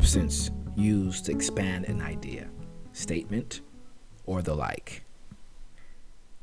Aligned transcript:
substance 0.00 0.50
used 0.76 1.26
to 1.26 1.30
expand 1.30 1.84
an 1.84 2.00
idea, 2.00 2.48
statement, 2.94 3.60
or 4.24 4.40
the 4.40 4.54
like. 4.54 5.04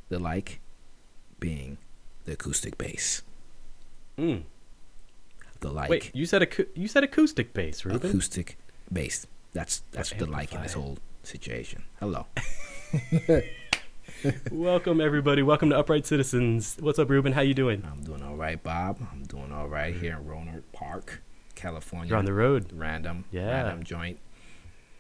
The 0.10 0.20
like 0.20 0.60
being 1.40 1.80
the 2.26 2.34
acoustic 2.34 2.78
bass. 2.78 3.24
Mm. 4.16 4.44
The 5.62 5.72
like 5.72 5.90
Wait, 5.90 6.12
you 6.14 6.28
said 6.28 6.44
acou- 6.44 6.68
you 6.76 6.88
said 6.88 7.04
acoustic 7.04 7.56
bass, 7.56 7.84
Ruben. 7.84 8.08
acoustic 8.08 8.60
bass. 8.94 9.26
That's 9.54 9.82
that's 9.92 10.12
the 10.12 10.28
like 10.28 10.54
in 10.54 10.62
this 10.62 10.74
whole 10.74 11.00
situation. 11.24 11.82
Hello. 12.00 12.28
Welcome 14.52 15.02
everybody. 15.02 15.42
Welcome 15.42 15.72
to 15.72 15.80
Upright 15.80 16.06
Citizens. 16.06 16.78
What's 16.80 17.00
up, 17.00 17.10
Ruben? 17.10 17.34
How 17.34 17.42
you 17.42 17.56
doing? 17.56 17.84
I'm 17.92 18.04
doing 18.04 18.22
all 18.22 18.36
right, 18.36 18.62
Bob. 18.62 19.00
I'm 19.12 19.24
doing 19.24 19.52
all 19.52 19.68
right 19.68 19.96
here 19.96 20.16
in 20.16 20.26
Rohnert 20.26 20.64
Park, 20.74 21.24
California. 21.58 22.10
You're 22.10 22.18
on 22.20 22.26
the 22.26 22.34
road. 22.34 22.72
random, 22.74 23.26
Yeah. 23.32 23.50
random 23.50 23.84
joint. 23.84 24.20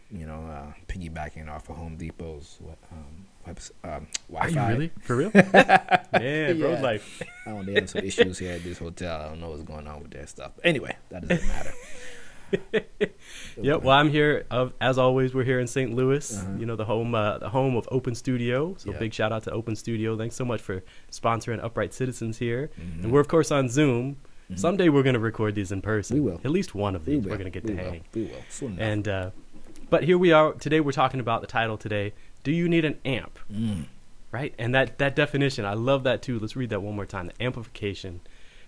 You 0.09 0.25
know, 0.25 0.45
uh, 0.45 0.73
piggybacking 0.87 1.49
off 1.49 1.69
of 1.69 1.75
Home 1.75 1.97
Depot's 1.97 2.57
what, 2.61 2.77
um, 2.93 3.25
webs- 3.45 3.71
um, 3.83 3.91
Are 3.91 4.01
Wi-Fi. 4.47 4.67
you 4.71 4.73
really 4.73 4.91
for 5.01 5.15
real? 5.17 5.31
Man, 6.13 6.61
road 6.61 6.81
life. 6.81 7.21
I 7.45 7.49
don't. 7.51 7.65
They 7.65 7.73
have 7.75 7.89
some 7.89 8.03
issues 8.05 8.39
here 8.39 8.53
at 8.53 8.63
this 8.63 8.77
hotel. 8.77 9.21
I 9.21 9.29
don't 9.29 9.41
know 9.41 9.49
what's 9.49 9.63
going 9.63 9.85
on 9.87 10.01
with 10.01 10.11
their 10.11 10.25
stuff. 10.25 10.53
But 10.55 10.65
anyway, 10.65 10.95
that 11.09 11.27
doesn't 11.27 11.47
matter. 11.47 11.73
Yep. 13.61 13.81
Well, 13.81 13.97
I'm 13.97 14.09
here. 14.09 14.45
Of 14.51 14.71
as 14.79 14.97
always, 14.97 15.33
we're 15.33 15.43
here 15.43 15.59
in 15.59 15.67
St. 15.67 15.93
Louis. 15.93 16.37
Uh-huh. 16.37 16.53
You 16.59 16.65
know, 16.65 16.75
the 16.77 16.85
home, 16.85 17.13
uh, 17.15 17.39
the 17.39 17.49
home 17.49 17.75
of 17.75 17.87
Open 17.91 18.15
Studio. 18.15 18.75
So 18.77 18.91
Yeah. 18.91 18.99
big 18.99 19.13
shout 19.13 19.31
out 19.33 19.43
to 19.43 19.51
Open 19.51 19.75
Studio. 19.75 20.15
Thanks 20.17 20.35
so 20.35 20.45
much 20.45 20.61
for 20.61 20.83
sponsoring 21.11 21.61
Upright 21.61 21.93
Citizens 21.93 22.37
here. 22.37 22.69
Mhm. 22.79 23.03
And 23.03 23.11
we're 23.11 23.19
of 23.19 23.27
course 23.27 23.51
on 23.51 23.67
Zoom. 23.67 24.17
Mhm. 24.51 24.59
Someday 24.59 24.89
we're 24.89 25.03
going 25.03 25.13
to 25.15 25.19
record 25.19 25.55
these 25.55 25.71
in 25.71 25.81
person. 25.81 26.15
We 26.15 26.21
will. 26.31 26.39
At 26.43 26.51
least 26.51 26.73
one 26.73 26.95
of 26.95 27.05
We 27.05 27.15
these. 27.15 27.23
will. 27.23 27.31
We're 27.31 27.37
going 27.37 27.51
to 27.51 27.59
get 27.59 27.63
we 27.63 27.75
to 27.75 27.81
will. 27.83 27.91
hang. 27.91 28.03
We 28.13 28.23
will. 28.23 28.41
Soon. 28.49 28.79
And 28.79 29.07
uh, 29.07 29.31
but 29.89 30.03
here 30.03 30.17
we 30.17 30.31
are 30.31 30.53
today. 30.53 30.79
We're 30.79 30.91
talking 30.91 31.19
about 31.19 31.41
the 31.41 31.47
title 31.47 31.77
today. 31.77 32.13
Do 32.43 32.51
you 32.51 32.69
need 32.69 32.85
an 32.85 32.97
amp? 33.05 33.39
Mm. 33.51 33.85
Right, 34.31 34.53
and 34.59 34.75
that 34.75 34.97
that 34.99 35.15
definition, 35.15 35.63
I 35.65 35.73
love 35.73 36.03
that 36.03 36.21
too. 36.21 36.37
Let's 36.37 36.55
read 36.57 36.69
that 36.71 36.81
one 36.81 36.95
more 36.95 37.05
time. 37.05 37.27
The 37.27 37.43
amplification, 37.43 38.19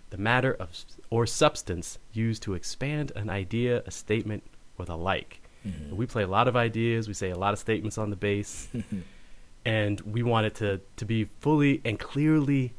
the 0.10 0.18
matter 0.18 0.54
of 0.54 0.70
or 1.10 1.26
substance 1.28 1.98
used 2.14 2.42
to 2.44 2.54
expand 2.54 3.12
an 3.16 3.30
idea, 3.30 3.84
a 3.86 3.92
statement, 3.92 4.44
or 4.78 4.86
the 4.86 4.96
like. 4.98 5.42
Mhm. 5.68 5.92
We 5.92 6.06
play 6.06 6.24
a 6.24 6.28
lot 6.28 6.48
of 6.48 6.56
ideas. 6.56 7.10
We 7.10 7.14
say 7.14 7.30
a 7.30 7.38
lot 7.38 7.52
of 7.54 7.60
statements 7.60 7.98
on 7.98 8.10
the 8.10 8.16
bass, 8.16 8.70
and 9.66 10.00
we 10.02 10.24
want 10.24 10.48
it 10.48 10.56
to 10.56 10.80
to 10.96 11.06
be 11.06 11.26
fully 11.40 11.82
and 11.84 12.00
clearly 12.00 12.72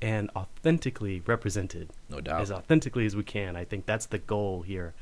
and 0.00 0.30
authentically 0.36 1.22
represented 1.26 1.90
no 2.08 2.20
doubt. 2.20 2.40
as 2.40 2.50
authentically 2.52 3.04
as 3.06 3.16
we 3.16 3.22
can. 3.24 3.56
I 3.56 3.64
think 3.64 3.86
that's 3.86 4.06
the 4.06 4.18
goal 4.18 4.62
here, 4.62 4.94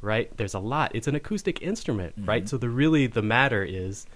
right? 0.00 0.34
There's 0.36 0.54
a 0.54 0.58
lot. 0.60 0.92
It's 0.94 1.08
an 1.08 1.14
acoustic 1.14 1.60
instrument, 1.62 2.14
right? 2.18 2.44
Mhm. 2.44 2.48
So 2.48 2.56
the 2.58 2.68
really 2.68 3.06
the 3.06 3.22
matter 3.22 3.64
is 3.64 4.06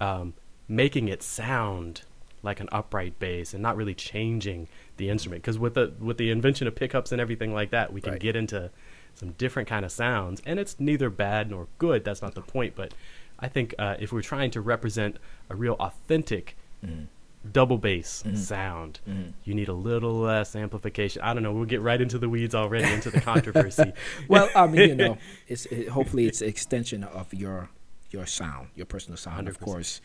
um, 0.00 0.34
making 0.68 1.08
it 1.08 1.22
sound 1.22 2.02
like 2.42 2.60
an 2.60 2.68
upright 2.70 3.18
bass 3.18 3.54
and 3.54 3.62
not 3.62 3.76
really 3.76 3.94
changing 3.94 4.68
the 4.98 5.08
instrument. 5.10 5.42
Because 5.42 5.58
with 5.58 5.74
the 5.74 5.92
with 5.98 6.16
the 6.18 6.30
invention 6.30 6.66
of 6.66 6.74
pickups 6.74 7.12
and 7.12 7.20
everything 7.20 7.52
like 7.52 7.70
that, 7.70 7.92
we 7.92 8.00
can 8.00 8.12
Right. 8.12 8.20
get 8.20 8.36
into 8.36 8.70
some 9.14 9.30
different 9.32 9.68
kind 9.68 9.84
of 9.84 9.90
sounds, 9.90 10.42
and 10.44 10.58
it's 10.60 10.78
neither 10.78 11.08
bad 11.10 11.50
nor 11.50 11.68
good. 11.78 12.04
That's 12.04 12.20
not 12.22 12.34
the 12.34 12.42
point. 12.42 12.74
But 12.76 12.92
I 13.38 13.48
think 13.48 13.74
uh, 13.78 13.96
if 13.98 14.12
we're 14.12 14.22
trying 14.22 14.50
to 14.52 14.60
represent 14.60 15.16
a 15.50 15.56
real 15.56 15.74
authentic 15.80 16.56
Mhm. 16.84 17.06
Double 17.52 17.78
bass 17.78 18.22
Mhm. 18.26 18.36
sound, 18.36 19.00
Mhm. 19.08 19.32
you 19.44 19.54
need 19.54 19.68
a 19.68 19.72
little 19.74 20.14
less 20.20 20.54
amplification. 20.56 21.22
I 21.22 21.34
don't 21.34 21.42
know. 21.42 21.52
We'll 21.52 21.64
get 21.64 21.80
right 21.80 22.00
into 22.00 22.18
the 22.18 22.28
weeds 22.28 22.54
already, 22.54 22.92
into 22.92 23.10
the 23.10 23.20
controversy. 23.20 23.92
well, 24.28 24.48
I 24.54 24.66
mean, 24.66 24.88
you 24.88 24.94
know, 24.94 25.18
it's 25.48 25.66
it, 25.66 25.88
hopefully 25.88 26.26
it's 26.26 26.40
an 26.40 26.48
extension 26.48 27.04
of 27.04 27.32
your 27.34 27.68
your 28.10 28.26
sound, 28.26 28.68
your 28.74 28.86
personal 28.86 29.16
sound. 29.16 29.48
Of 29.48 29.58
100%. 29.58 29.60
course, 29.64 30.00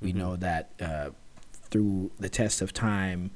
we 0.00 0.12
Mhm. 0.12 0.16
know 0.16 0.36
that 0.36 0.70
uh, 0.80 1.10
through 1.70 2.10
the 2.18 2.28
test 2.28 2.60
of 2.62 2.72
time, 2.72 3.30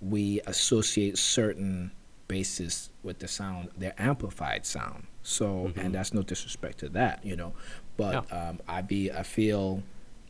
we 0.00 0.40
associate 0.46 1.16
certain 1.18 1.90
basses 2.28 2.90
with 3.02 3.18
the 3.18 3.28
sound, 3.28 3.68
their 3.76 3.94
amplified 3.98 4.64
sound. 4.66 5.06
So, 5.22 5.68
Mhm. 5.74 5.76
and 5.84 5.94
that's 5.94 6.12
no 6.14 6.22
disrespect 6.22 6.78
to 6.78 6.88
that, 6.90 7.24
you 7.24 7.36
know. 7.36 7.52
But 7.96 8.32
um, 8.32 8.60
I 8.68 8.82
be 8.82 9.10
I 9.12 9.22
feel, 9.22 9.82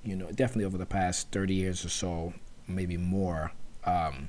you 0.05 0.17
know, 0.17 0.27
definitely 0.33 0.65
over 0.65 0.79
the 0.79 0.87
past 0.87 1.31
thirty 1.31 1.55
years 1.55 1.85
or 1.85 1.89
so, 1.91 2.35
maybe 2.75 2.97
more. 2.97 3.53
Um, 3.85 4.29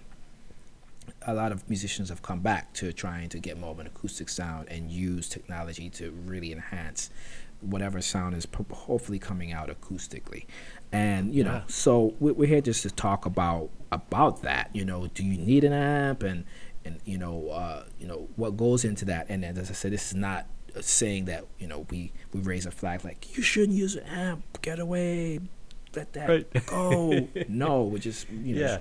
a 1.26 1.34
lot 1.34 1.52
of 1.52 1.68
musicians 1.70 2.10
have 2.10 2.22
come 2.22 2.40
back 2.40 2.74
to 2.74 2.92
trying 2.94 3.30
to 3.30 3.40
get 3.40 3.58
more 3.58 3.72
of 3.72 3.80
an 3.80 3.88
acoustic 3.88 4.30
sound 4.30 4.68
and 4.70 4.92
use 4.92 5.28
technology 5.30 5.90
to 5.90 6.12
really 6.12 6.52
enhance 6.52 7.10
whatever 7.62 8.02
sound 8.02 8.36
is 8.36 8.46
hopefully 8.74 9.20
coming 9.20 9.54
out 9.54 9.70
acoustically 9.70 10.46
and 10.92 11.34
you 11.34 11.46
know 11.46 11.54
Yeah. 11.54 11.64
so 11.68 12.14
we- 12.20 12.34
we're 12.34 12.48
here 12.50 12.60
just 12.60 12.84
to 12.84 12.92
talk 12.92 13.26
about 13.26 13.70
about 13.90 14.42
that 14.42 14.70
you 14.74 14.84
know 14.84 15.08
do 15.08 15.24
you 15.24 15.38
need 15.38 15.64
an 15.64 15.72
amp 15.72 16.24
and 16.24 16.44
and 16.84 17.00
you 17.06 17.18
know 17.18 17.48
uh 17.50 17.86
you 18.00 18.06
know 18.06 18.28
what 18.36 18.58
goes 18.58 18.84
into 18.84 19.06
that 19.06 19.28
and 19.30 19.44
then 19.44 19.58
as 19.58 19.70
i 19.70 19.74
said 19.74 19.94
this 19.94 20.08
is 20.08 20.16
not 20.16 20.46
saying 20.82 21.24
that 21.26 21.46
you 21.58 21.68
know 21.68 21.86
we 21.90 22.12
we 22.34 22.42
raise 22.42 22.66
a 22.66 22.72
flag 22.72 23.06
like 23.06 23.38
you 23.38 23.42
shouldn't 23.42 23.78
use 23.78 23.96
an 23.96 24.04
amp 24.08 24.62
get 24.62 24.78
away 24.80 25.40
let 25.96 26.14
that 26.14 26.30
Right. 26.30 26.66
go 26.66 27.28
no 27.48 27.84
we're 27.84 27.98
just 28.00 28.30
you 28.30 28.56
know 28.56 28.62
Yeah. 28.62 28.68
just 28.68 28.80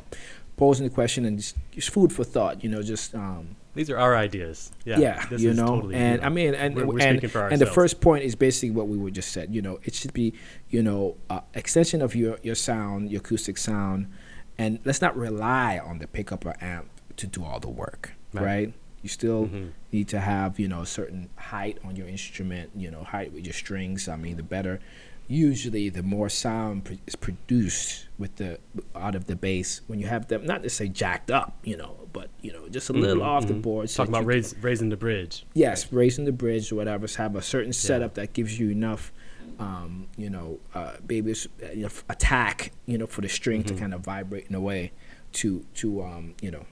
posing 0.57 0.87
the 0.87 0.93
question 0.95 1.25
and 1.25 1.39
just, 1.39 1.57
just 1.73 1.91
food 1.91 2.13
for 2.13 2.25
thought 2.25 2.63
you 2.63 2.71
know 2.71 2.83
just 2.83 3.15
um 3.15 3.57
These 3.75 3.89
are 3.91 3.97
our 3.97 4.15
ideas. 4.15 4.71
Yeah, 4.85 4.99
yeah, 4.99 5.25
this 5.31 5.41
you 5.43 5.51
is 5.51 5.57
know, 5.57 5.67
totally, 5.77 5.95
you 5.97 6.01
and 6.03 6.21
know, 6.21 6.27
I 6.27 6.31
mean, 6.31 6.55
and 6.55 6.75
we're, 6.77 6.85
we're 6.87 7.01
and, 7.01 7.25
and 7.53 7.59
the 7.61 7.65
first 7.79 8.03
point 8.03 8.23
is 8.23 8.35
basically 8.37 8.71
what 8.71 8.87
we 8.87 8.99
would 8.99 9.15
just 9.15 9.33
said. 9.33 9.49
You 9.55 9.63
know, 9.63 9.81
it 9.83 9.95
should 9.95 10.13
be, 10.13 10.35
you 10.69 10.83
know, 10.83 11.17
uh, 11.31 11.41
extension 11.55 12.03
of 12.03 12.15
your 12.15 12.37
your 12.43 12.55
sound, 12.55 13.11
your 13.11 13.21
acoustic 13.25 13.57
sound, 13.57 14.13
and 14.59 14.79
let's 14.85 15.01
not 15.01 15.17
rely 15.17 15.81
on 15.83 16.01
the 16.01 16.07
pickup 16.07 16.45
or 16.45 16.55
amp 16.61 16.89
to 17.17 17.27
do 17.27 17.41
all 17.49 17.61
the 17.61 17.71
work, 17.85 18.13
Right. 18.35 18.45
right? 18.45 18.69
You 19.03 19.09
still 19.09 19.47
Mhm. 19.49 19.71
need 19.91 20.09
to 20.09 20.21
have 20.21 20.61
you 20.61 20.69
know 20.69 20.83
a 20.83 20.87
certain 20.99 21.31
height 21.51 21.79
on 21.83 21.97
your 21.97 22.09
instrument, 22.09 22.67
you 22.77 22.91
know, 22.93 23.05
height 23.15 23.33
with 23.33 23.45
your 23.49 23.55
strings. 23.57 24.07
I 24.07 24.17
mean, 24.17 24.37
the 24.37 24.43
better. 24.57 24.81
Usually, 25.29 25.89
the 25.89 26.03
more 26.03 26.29
sound 26.29 26.85
pr- 26.85 26.95
is 27.07 27.17
produced 27.17 28.09
with 28.19 28.37
the 28.37 28.59
out 28.95 29.15
of 29.15 29.27
the 29.27 29.37
bass 29.37 29.81
when 29.87 29.99
you 29.99 30.07
have 30.07 30.29
them 30.29 30.45
not 30.45 30.63
necessarily 30.63 30.93
jacked 30.93 31.31
up, 31.31 31.57
you 31.65 31.77
know, 31.77 31.97
but 32.13 32.29
you 32.43 32.53
know 32.53 32.69
just 32.69 32.91
a 32.91 32.93
little 32.93 33.23
Mhm, 33.23 33.27
off 33.27 33.47
the 33.47 33.55
mhm. 33.55 33.63
board. 33.63 33.89
so 33.89 33.99
Talking 34.05 34.15
about 34.15 34.35
you 34.35 34.43
can- 34.43 34.61
raising 34.61 34.89
the 34.91 34.97
bridge. 34.97 35.47
Yes, 35.55 35.91
raising 35.93 36.25
the 36.27 36.33
bridge 36.33 36.71
or 36.71 36.75
whatever. 36.77 37.07
Have 37.17 37.35
a 37.37 37.43
certain 37.43 37.73
setup 37.73 38.15
that 38.15 38.33
gives 38.35 38.59
you 38.59 38.71
enough, 38.71 39.11
um, 39.59 40.09
you 40.19 40.29
know, 40.29 40.59
uh, 40.75 40.95
maybe 41.09 41.31
it's, 41.31 41.47
uh, 41.63 41.71
you 41.73 41.83
know, 41.83 41.87
f- 41.87 42.05
attack, 42.11 42.73
you 42.87 42.99
know, 42.99 43.07
for 43.07 43.21
the 43.23 43.29
string 43.29 43.63
Mhm. 43.63 43.69
to 43.69 43.75
kind 43.75 43.95
of 43.95 44.01
vibrate 44.03 44.47
in 44.49 44.55
a 44.55 44.61
way 44.61 44.93
to 45.35 45.65
to 45.77 46.03
um, 46.03 46.35
you 46.43 46.51
know, 46.51 46.67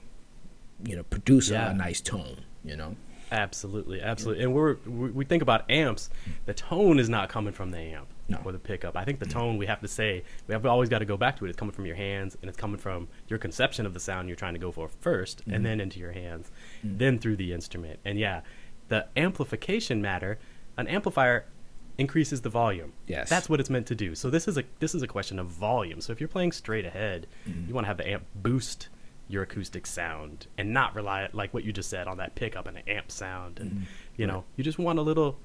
you 0.85 0.95
know, 0.95 1.03
produce 1.03 1.49
a- 1.49 1.53
Yeah. 1.53 1.71
a, 1.71 1.73
nice 1.73 2.01
tone. 2.01 2.41
You 2.63 2.75
know. 2.75 2.95
Absolutely, 3.31 4.01
absolutely. 4.01 4.43
And 4.43 4.53
we're 4.53 4.75
we, 4.85 5.09
we 5.09 5.25
think 5.25 5.41
about 5.41 5.69
amps. 5.71 6.09
The 6.45 6.53
tone 6.53 6.99
is 6.99 7.07
not 7.09 7.29
coming 7.29 7.53
from 7.53 7.71
the 7.71 7.79
amp 7.79 8.07
No. 8.31 8.41
or 8.45 8.51
the 8.51 8.59
pickup. 8.59 8.95
I 8.97 9.03
think 9.05 9.19
the 9.19 9.25
tone 9.25 9.57
we 9.57 9.65
have 9.67 9.81
to 9.81 9.87
say 9.87 10.23
we 10.47 10.53
have 10.53 10.65
always 10.65 10.89
got 10.89 10.99
to 10.99 11.05
go 11.05 11.17
back 11.17 11.37
to 11.37 11.45
it. 11.45 11.49
It's 11.49 11.57
coming 11.57 11.73
from 11.73 11.85
your 11.85 11.95
hands, 11.95 12.37
and 12.41 12.49
it's 12.49 12.57
coming 12.57 12.77
from 12.77 13.07
your 13.27 13.39
conception 13.39 13.85
of 13.85 13.93
the 13.93 13.99
sound 13.99 14.27
you're 14.27 14.35
trying 14.35 14.53
to 14.53 14.59
go 14.59 14.71
for 14.71 14.87
1st 14.87 15.45
Mhm. 15.47 15.55
and 15.55 15.65
then 15.65 15.79
into 15.79 15.99
your 15.99 16.11
hands, 16.13 16.51
Mhm. 16.83 16.97
then 16.97 17.19
through 17.19 17.35
the 17.37 17.53
instrument. 17.53 17.99
And 18.05 18.17
yeah, 18.19 18.41
the 18.89 19.07
amplification 19.17 20.01
matter. 20.01 20.39
An 20.77 20.87
amplifier 20.87 21.45
increases 21.97 22.41
the 22.41 22.49
volume. 22.49 22.93
Yes. 23.07 23.29
That's 23.29 23.49
what 23.49 23.59
it's 23.59 23.69
meant 23.69 23.85
to 23.87 23.95
do. 23.95 24.15
So 24.15 24.29
this 24.29 24.47
is 24.47 24.57
a 24.57 24.63
this 24.79 24.95
is 24.95 25.01
a 25.03 25.07
question 25.07 25.37
of 25.39 25.47
volume. 25.47 26.01
So 26.01 26.11
if 26.13 26.19
you're 26.19 26.27
playing 26.29 26.51
straight 26.53 26.85
ahead, 26.85 27.27
Mhm. 27.47 27.67
you 27.67 27.73
want 27.73 27.83
to 27.85 27.89
have 27.89 27.97
the 27.97 28.07
amp 28.09 28.25
boost 28.35 28.89
your 29.27 29.43
acoustic 29.43 29.85
sound 29.87 30.47
and 30.57 30.73
not 30.73 30.93
rely 30.95 31.29
like 31.31 31.53
what 31.53 31.63
you 31.63 31.71
just 31.71 31.89
said 31.89 32.05
on 32.07 32.17
that 32.17 32.35
pickup 32.35 32.67
and 32.67 32.77
an 32.77 32.83
amp 32.87 33.09
sound 33.11 33.59
and 33.59 33.71
Mhm. 33.71 33.83
you 34.17 34.27
know 34.27 34.43
you 34.57 34.63
just 34.63 34.77
want 34.77 34.99
a 34.99 35.01
little 35.01 35.39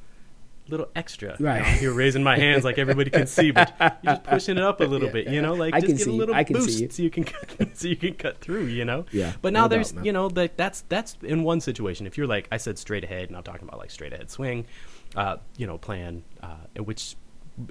little 0.68 0.88
extra 0.96 1.36
Right. 1.38 1.62
Now, 1.62 1.68
I'm 1.68 1.78
here 1.78 1.92
raising 1.92 2.22
my 2.22 2.36
hands 2.36 2.64
like 2.64 2.78
everybody 2.78 3.10
can 3.10 3.26
see 3.26 3.50
but 3.52 3.72
you're 4.02 4.14
just 4.14 4.24
pushing 4.24 4.56
it 4.58 4.62
up 4.64 4.80
a 4.80 4.84
little 4.84 5.08
bit 5.08 5.28
you 5.28 5.40
know 5.42 5.54
like 5.54 5.74
I 5.74 5.80
just 5.80 5.88
can 5.88 5.96
get 5.96 6.06
a 6.08 6.12
little 6.12 6.34
see 6.34 6.52
boost 6.52 6.80
it. 6.82 6.92
so 6.92 7.02
you 7.02 7.10
can 7.10 7.24
cut, 7.24 7.76
so 7.76 7.88
you 7.88 7.96
can 7.96 8.14
cut 8.14 8.40
through 8.40 8.64
you 8.66 8.84
know 8.84 9.04
Yeah, 9.12 9.32
but 9.42 9.52
now 9.52 9.62
doubt, 9.62 9.70
there's 9.70 9.94
man. 9.94 10.04
you 10.04 10.12
know 10.12 10.28
that 10.30 10.56
that's 10.56 10.80
that's 10.88 11.16
in 11.22 11.42
one 11.44 11.60
situation 11.60 12.06
if 12.06 12.18
you're 12.18 12.26
like 12.26 12.48
I 12.50 12.56
said 12.56 12.78
straight 12.78 13.04
ahead 13.04 13.28
and 13.28 13.36
I'm 13.36 13.42
talking 13.44 13.68
about 13.68 13.78
like 13.78 13.90
straight 13.90 14.12
ahead 14.12 14.30
swing 14.30 14.66
uh 15.14 15.36
you 15.56 15.66
know 15.66 15.78
plan, 15.78 16.24
uh 16.42 16.56
which 16.82 17.16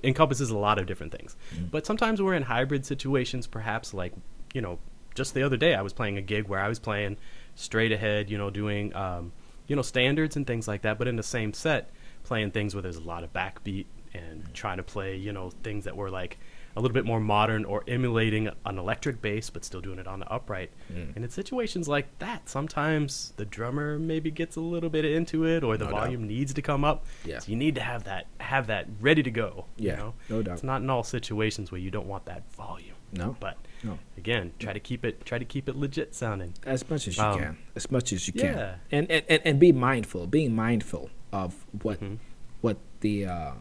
encompasses 0.04 0.50
a 0.50 0.58
lot 0.58 0.80
of 0.80 0.86
different 0.88 1.12
things 1.12 1.36
Mm. 1.56 1.70
but 1.70 1.86
sometimes 1.86 2.22
we're 2.22 2.34
in 2.34 2.44
hybrid 2.44 2.86
situations 2.86 3.46
perhaps 3.46 3.94
like 3.94 4.14
you 4.54 4.62
know 4.62 4.80
just 5.14 5.34
the 5.36 5.44
other 5.44 5.58
day 5.58 5.76
i 5.76 5.82
was 5.82 5.94
playing 5.94 6.18
a 6.18 6.22
gig 6.22 6.48
where 6.48 6.60
i 6.60 6.68
was 6.68 6.80
playing 6.80 7.18
straight 7.56 7.92
ahead 7.92 8.30
you 8.30 8.38
know 8.38 8.50
doing 8.50 8.96
um, 8.96 9.32
you 9.68 9.76
know 9.76 9.82
standards 9.84 10.36
and 10.36 10.48
things 10.48 10.68
like 10.68 10.82
that 10.82 10.98
but 10.98 11.08
in 11.08 11.18
the 11.18 11.24
same 11.24 11.54
set 11.54 11.90
playing 12.26 12.52
things 12.52 12.76
where 12.76 12.82
there's 12.82 12.98
a 12.98 13.02
lot 13.02 13.24
of 13.24 13.32
backbeat 13.32 13.86
and 14.14 14.44
trying 14.54 14.78
to 14.78 14.84
play 14.84 15.16
you 15.16 15.32
know 15.34 15.52
things 15.64 15.84
that 15.86 15.96
were 15.96 16.10
like 16.10 16.38
a 16.78 16.82
little 16.82 16.94
bit 16.94 17.06
more 17.06 17.22
modern 17.22 17.64
or 17.64 17.86
emulating 17.88 18.50
an 18.66 18.78
electric 18.78 19.22
bass, 19.22 19.50
but 19.50 19.64
still 19.64 19.80
doing 19.80 19.98
it 19.98 20.08
on 20.08 20.20
the 20.20 20.30
upright. 20.30 20.72
Mm. 20.94 21.16
And 21.16 21.24
in 21.24 21.30
situations 21.32 21.88
like 21.88 22.08
that, 22.20 22.50
sometimes 22.50 23.32
the 23.38 23.46
drummer 23.46 23.98
maybe 23.98 24.30
gets 24.30 24.58
a 24.58 24.60
little 24.60 24.90
bit 24.90 25.06
into 25.06 25.46
it, 25.46 25.64
or 25.64 25.78
the 25.78 25.86
No 25.86 25.92
doubt. 25.92 26.00
volume 26.02 26.28
needs 26.28 26.54
to 26.54 26.62
come 26.62 26.84
up. 26.84 27.06
Yeah. 27.24 27.40
So 27.40 27.50
you 27.52 27.56
need 27.56 27.76
to 27.76 27.82
have 27.82 28.04
that 28.04 28.28
have 28.42 28.68
that 28.68 28.88
ready 29.00 29.24
to 29.24 29.32
go. 29.32 29.68
Yeah, 29.78 29.92
You 29.92 29.98
know? 29.98 30.14
no 30.30 30.42
doubt. 30.44 30.54
It's 30.56 30.64
not 30.64 30.82
in 30.82 30.90
all 30.90 31.04
situations 31.04 31.72
where 31.72 31.80
you 31.80 31.92
don't 31.92 32.08
want 32.08 32.26
that 32.26 32.44
volume. 32.54 32.96
No. 33.14 33.38
But 33.40 33.58
No. 33.82 33.98
again, 34.18 34.52
try 34.60 34.74
to 34.74 34.80
keep 34.82 35.06
it 35.06 35.26
try 35.26 35.38
to 35.38 35.46
keep 35.46 35.70
it 35.70 35.78
legit 35.78 36.14
sounding. 36.14 36.56
as 36.66 36.90
much 36.90 37.08
as 37.08 37.16
you 37.16 37.24
Um, 37.24 37.40
can 37.40 37.58
as 37.76 37.90
much 37.90 38.12
as 38.12 38.28
you 38.28 38.34
yeah. 38.36 38.54
can 38.92 39.08
and 39.10 39.12
and 39.30 39.42
and 39.46 39.60
be 39.62 39.72
mindful 39.72 40.28
being 40.28 40.54
mindful 40.54 41.10
of 41.32 41.54
what 41.82 42.00
Mhm. 42.02 42.18
what 42.62 42.78
the 43.02 43.26
uh 43.26 43.52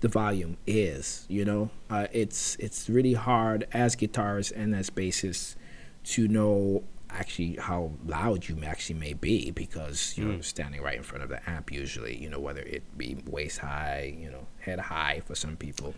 the 0.00 0.08
volume 0.08 0.56
is 0.66 1.24
you 1.28 1.44
know? 1.44 1.70
Uh 1.90 2.06
it's 2.12 2.56
it's 2.56 2.88
really 2.88 3.14
hard 3.14 3.66
as 3.72 3.96
guitarists 3.96 4.52
and 4.54 4.74
as 4.74 4.90
bassists 4.90 5.56
to 6.04 6.28
know 6.28 6.82
actually 7.08 7.54
how 7.56 7.92
loud 8.04 8.48
you 8.48 8.58
actually 8.64 8.98
may 8.98 9.12
be 9.14 9.50
because 9.50 10.14
you're 10.18 10.34
Mm. 10.34 10.44
standing 10.44 10.82
right 10.82 10.96
in 10.96 11.02
front 11.02 11.22
of 11.24 11.30
the 11.30 11.40
amp 11.48 11.72
usually 11.72 12.16
you 12.22 12.28
know 12.28 12.38
whether 12.40 12.60
it 12.62 12.82
be 12.98 13.16
waist 13.26 13.58
high 13.58 14.14
you 14.18 14.28
know 14.30 14.46
head 14.60 14.78
high 14.78 15.20
for 15.24 15.34
some 15.34 15.56
people 15.56 15.94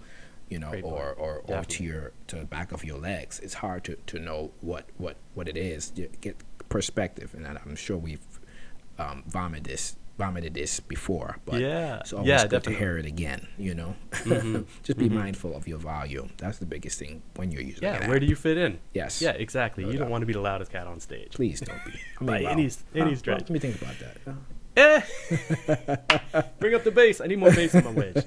you 0.49 0.59
know 0.59 0.71
Great 0.71 0.85
or 0.85 1.13
or, 1.15 1.39
or 1.47 1.65
to 1.65 1.83
your 1.85 2.13
to 2.29 2.37
the 2.37 2.45
back 2.45 2.73
of 2.73 2.85
your 2.85 2.99
legs. 2.99 3.41
It's 3.41 3.55
hard 3.55 3.85
to, 3.85 3.97
to 4.07 4.19
know 4.19 4.51
what 4.61 4.85
what 4.99 5.17
what 5.35 5.49
it 5.49 5.57
is. 5.57 5.93
You 5.97 6.09
get 6.21 6.37
perspective 6.69 7.35
and 7.35 7.47
i'm 7.47 7.75
sure 7.77 7.97
we've 7.97 8.21
um, 8.99 9.25
vomited 9.27 9.65
this 9.65 9.97
vomited 10.19 10.53
this 10.55 10.81
before 10.81 11.39
but 11.47 11.61
Yeah. 11.61 12.01
it's 12.01 12.13
always 12.13 12.29
Yeah, 12.29 12.43
good 12.43 12.51
definitely. 12.51 12.73
to 12.75 12.79
hear 12.81 12.99
it 12.99 13.07
again 13.07 13.47
you 13.57 13.75
know 13.75 13.95
Mhm. 14.11 14.67
just 14.83 14.99
be 14.99 15.09
Mhm. 15.09 15.13
mindful 15.13 15.57
of 15.57 15.69
your 15.69 15.79
volume 15.79 16.31
that's 16.39 16.59
the 16.59 16.67
biggest 16.67 16.99
thing 16.99 17.23
when 17.37 17.53
you're 17.53 17.63
using 17.63 17.85
Yeah, 17.85 18.09
where 18.09 18.19
do 18.19 18.27
you 18.27 18.35
fit 18.35 18.59
in? 18.59 18.79
yes 18.93 19.23
Yeah, 19.23 19.31
exactly. 19.33 19.85
No 19.85 19.91
you 19.93 19.99
don't 19.99 20.11
want 20.11 20.23
to 20.23 20.27
be 20.27 20.33
the 20.33 20.41
loudest 20.41 20.73
cat 20.73 20.87
on 20.89 20.99
stage. 21.01 21.33
please 21.33 21.61
don't 21.61 21.85
be 21.85 21.93
I 22.21 22.25
By 22.25 22.43
wow. 22.43 22.51
any 22.51 22.67
s- 22.67 22.83
any 22.95 23.15
Huh, 23.15 23.21
well, 23.27 23.37
let 23.37 23.51
me 23.51 23.59
think 23.61 23.81
about 23.81 23.95
that 24.01 24.17
Uh, 24.27 24.35
Eh. 24.77 25.01
Bring 26.61 26.75
up 26.75 26.85
the 26.85 26.93
bass. 26.93 27.21
I 27.21 27.27
need 27.27 27.39
more 27.39 27.51
bass 27.51 27.75
in 27.75 27.85
my 27.85 27.91
wedge. 27.91 28.25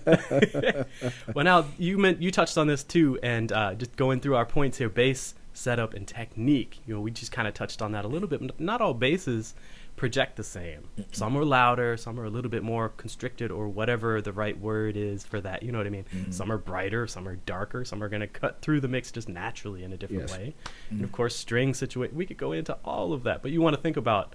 well, 1.34 1.46
now 1.46 1.66
you 1.78 1.98
meant 1.98 2.22
you 2.22 2.30
touched 2.32 2.58
on 2.58 2.68
this 2.68 2.84
too, 2.84 3.18
and 3.24 3.52
uh, 3.54 3.74
just 3.76 3.96
going 3.96 4.20
through 4.20 4.36
our 4.36 4.46
points 4.46 4.78
here: 4.78 4.90
bass 4.90 5.34
setup 5.54 5.94
and 5.94 6.06
technique. 6.08 6.80
You 6.86 6.96
know, 6.96 7.00
we 7.02 7.12
just 7.12 7.32
kind 7.32 7.48
of 7.48 7.54
touched 7.54 7.82
on 7.82 7.94
that 7.94 8.04
a 8.04 8.08
little 8.08 8.28
bit. 8.28 8.60
Not 8.60 8.82
all 8.82 8.94
basses 8.94 9.54
project 10.02 10.36
the 10.36 10.44
same. 10.44 10.82
Some 11.12 11.38
are 11.38 11.46
louder, 11.46 11.96
some 11.96 12.20
are 12.20 12.24
a 12.26 12.30
little 12.32 12.50
bit 12.50 12.64
more 12.64 12.90
constricted, 12.90 13.52
or 13.52 13.70
whatever 13.70 14.20
the 14.20 14.34
right 14.34 14.60
word 14.60 14.98
is 14.98 15.24
for 15.24 15.40
that. 15.42 15.62
You 15.62 15.72
know 15.72 15.78
what 15.78 15.86
I 15.86 15.92
mean? 15.92 16.06
Mhm. 16.12 16.34
Some 16.34 16.52
are 16.52 16.58
brighter, 16.58 17.06
some 17.06 17.28
are 17.28 17.36
darker, 17.46 17.86
some 17.86 18.02
are 18.02 18.10
going 18.10 18.22
to 18.22 18.28
cut 18.28 18.64
through 18.64 18.80
the 18.82 18.88
mix 18.88 19.12
just 19.12 19.30
naturally 19.30 19.84
in 19.84 19.94
a 19.94 19.98
different 19.98 20.24
Yes. 20.30 20.38
way. 20.40 20.56
And 20.90 21.02
Mhm. 21.02 21.04
of 21.04 21.12
course, 21.12 21.36
string 21.36 21.76
situation. 21.76 22.16
We 22.18 22.26
could 22.26 22.38
go 22.38 22.52
into 22.52 22.74
all 22.84 23.14
of 23.14 23.22
that, 23.26 23.44
but 23.44 23.52
you 23.52 23.62
want 23.62 23.76
to 23.76 23.82
think 23.82 23.96
about 23.96 24.34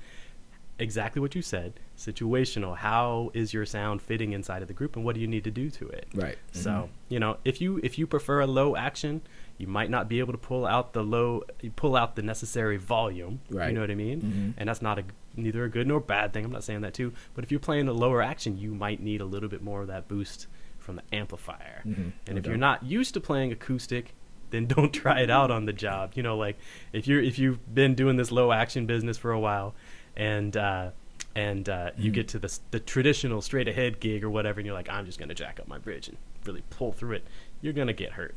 exactly 0.78 1.20
what 1.22 1.34
you 1.34 1.40
said 1.40 1.72
situational 1.96 2.76
how 2.76 3.30
is 3.32 3.54
your 3.54 3.64
sound 3.64 4.02
fitting 4.02 4.34
inside 4.34 4.60
of 4.60 4.68
the 4.68 4.74
group 4.74 4.94
and 4.94 5.06
what 5.06 5.14
do 5.14 5.20
you 5.22 5.26
need 5.26 5.42
to 5.42 5.50
do 5.50 5.70
to 5.70 5.88
it 5.88 6.06
right 6.14 6.36
so 6.52 6.90
you 7.08 7.18
know 7.18 7.38
if 7.46 7.62
you 7.62 7.80
if 7.82 7.98
you 7.98 8.06
prefer 8.06 8.40
a 8.40 8.46
low 8.46 8.76
action 8.76 9.22
you 9.56 9.66
might 9.66 9.88
not 9.88 10.06
be 10.06 10.18
able 10.18 10.34
to 10.34 10.38
pull 10.38 10.66
out 10.66 10.92
the 10.92 11.02
low 11.02 11.42
you 11.62 11.70
pull 11.70 11.96
out 11.96 12.14
the 12.14 12.20
necessary 12.20 12.76
volume 12.76 13.40
Right. 13.48 13.68
you 13.68 13.72
know 13.74 13.80
what 13.80 13.90
i 13.90 13.94
mean 13.94 14.20
Mhm. 14.20 14.54
and 14.58 14.68
that's 14.68 14.82
not 14.82 14.98
a 14.98 15.04
neither 15.36 15.64
a 15.64 15.68
good 15.70 15.86
nor 15.86 16.00
bad 16.00 16.32
thing 16.32 16.44
i'm 16.44 16.50
not 16.52 16.64
saying 16.64 16.80
that 16.80 16.94
too 16.94 17.12
but 17.34 17.44
if 17.44 17.50
you're 17.50 17.60
playing 17.60 17.88
a 17.88 17.92
lower 17.92 18.22
action 18.22 18.56
you 18.56 18.74
might 18.74 19.00
need 19.02 19.20
a 19.20 19.24
little 19.24 19.48
bit 19.48 19.62
more 19.62 19.82
of 19.82 19.88
that 19.88 20.08
boost 20.08 20.46
from 20.78 20.96
the 20.96 21.02
amplifier 21.12 21.82
Mhm. 21.86 22.12
and 22.26 22.38
if 22.38 22.46
you're 22.46 22.56
not 22.56 22.82
used 22.84 23.14
to 23.14 23.20
playing 23.20 23.52
acoustic 23.52 24.14
then 24.50 24.66
don't 24.74 24.92
try 24.92 25.20
it 25.20 25.30
out 25.30 25.50
on 25.50 25.64
the 25.66 25.72
job 25.72 26.12
you 26.14 26.22
know 26.22 26.36
like 26.36 26.56
if 26.92 27.06
you're 27.06 27.20
if 27.22 27.38
you've 27.38 27.74
been 27.74 27.94
doing 27.94 28.16
this 28.16 28.30
low 28.30 28.52
action 28.52 28.86
business 28.86 29.16
for 29.18 29.32
a 29.32 29.40
while 29.40 29.74
and 30.16 30.56
uh 30.56 30.90
and 31.34 31.68
uh, 31.68 31.90
you 31.98 32.10
Mhm. 32.10 32.14
get 32.14 32.28
to 32.28 32.38
the 32.38 32.58
the 32.70 32.80
traditional 32.80 33.42
straight 33.42 33.68
ahead 33.68 34.00
gig 34.00 34.24
or 34.24 34.30
whatever, 34.30 34.58
and 34.58 34.66
you're 34.66 34.74
like, 34.74 34.88
I'm 34.88 35.04
just 35.04 35.18
gonna 35.18 35.34
jack 35.34 35.60
up 35.60 35.68
my 35.68 35.76
bridge 35.76 36.08
and 36.08 36.16
really 36.46 36.62
pull 36.70 36.92
through 36.92 37.16
it. 37.16 37.24
You're 37.60 37.74
gonna 37.74 37.92
get 37.92 38.12
hurt. 38.12 38.34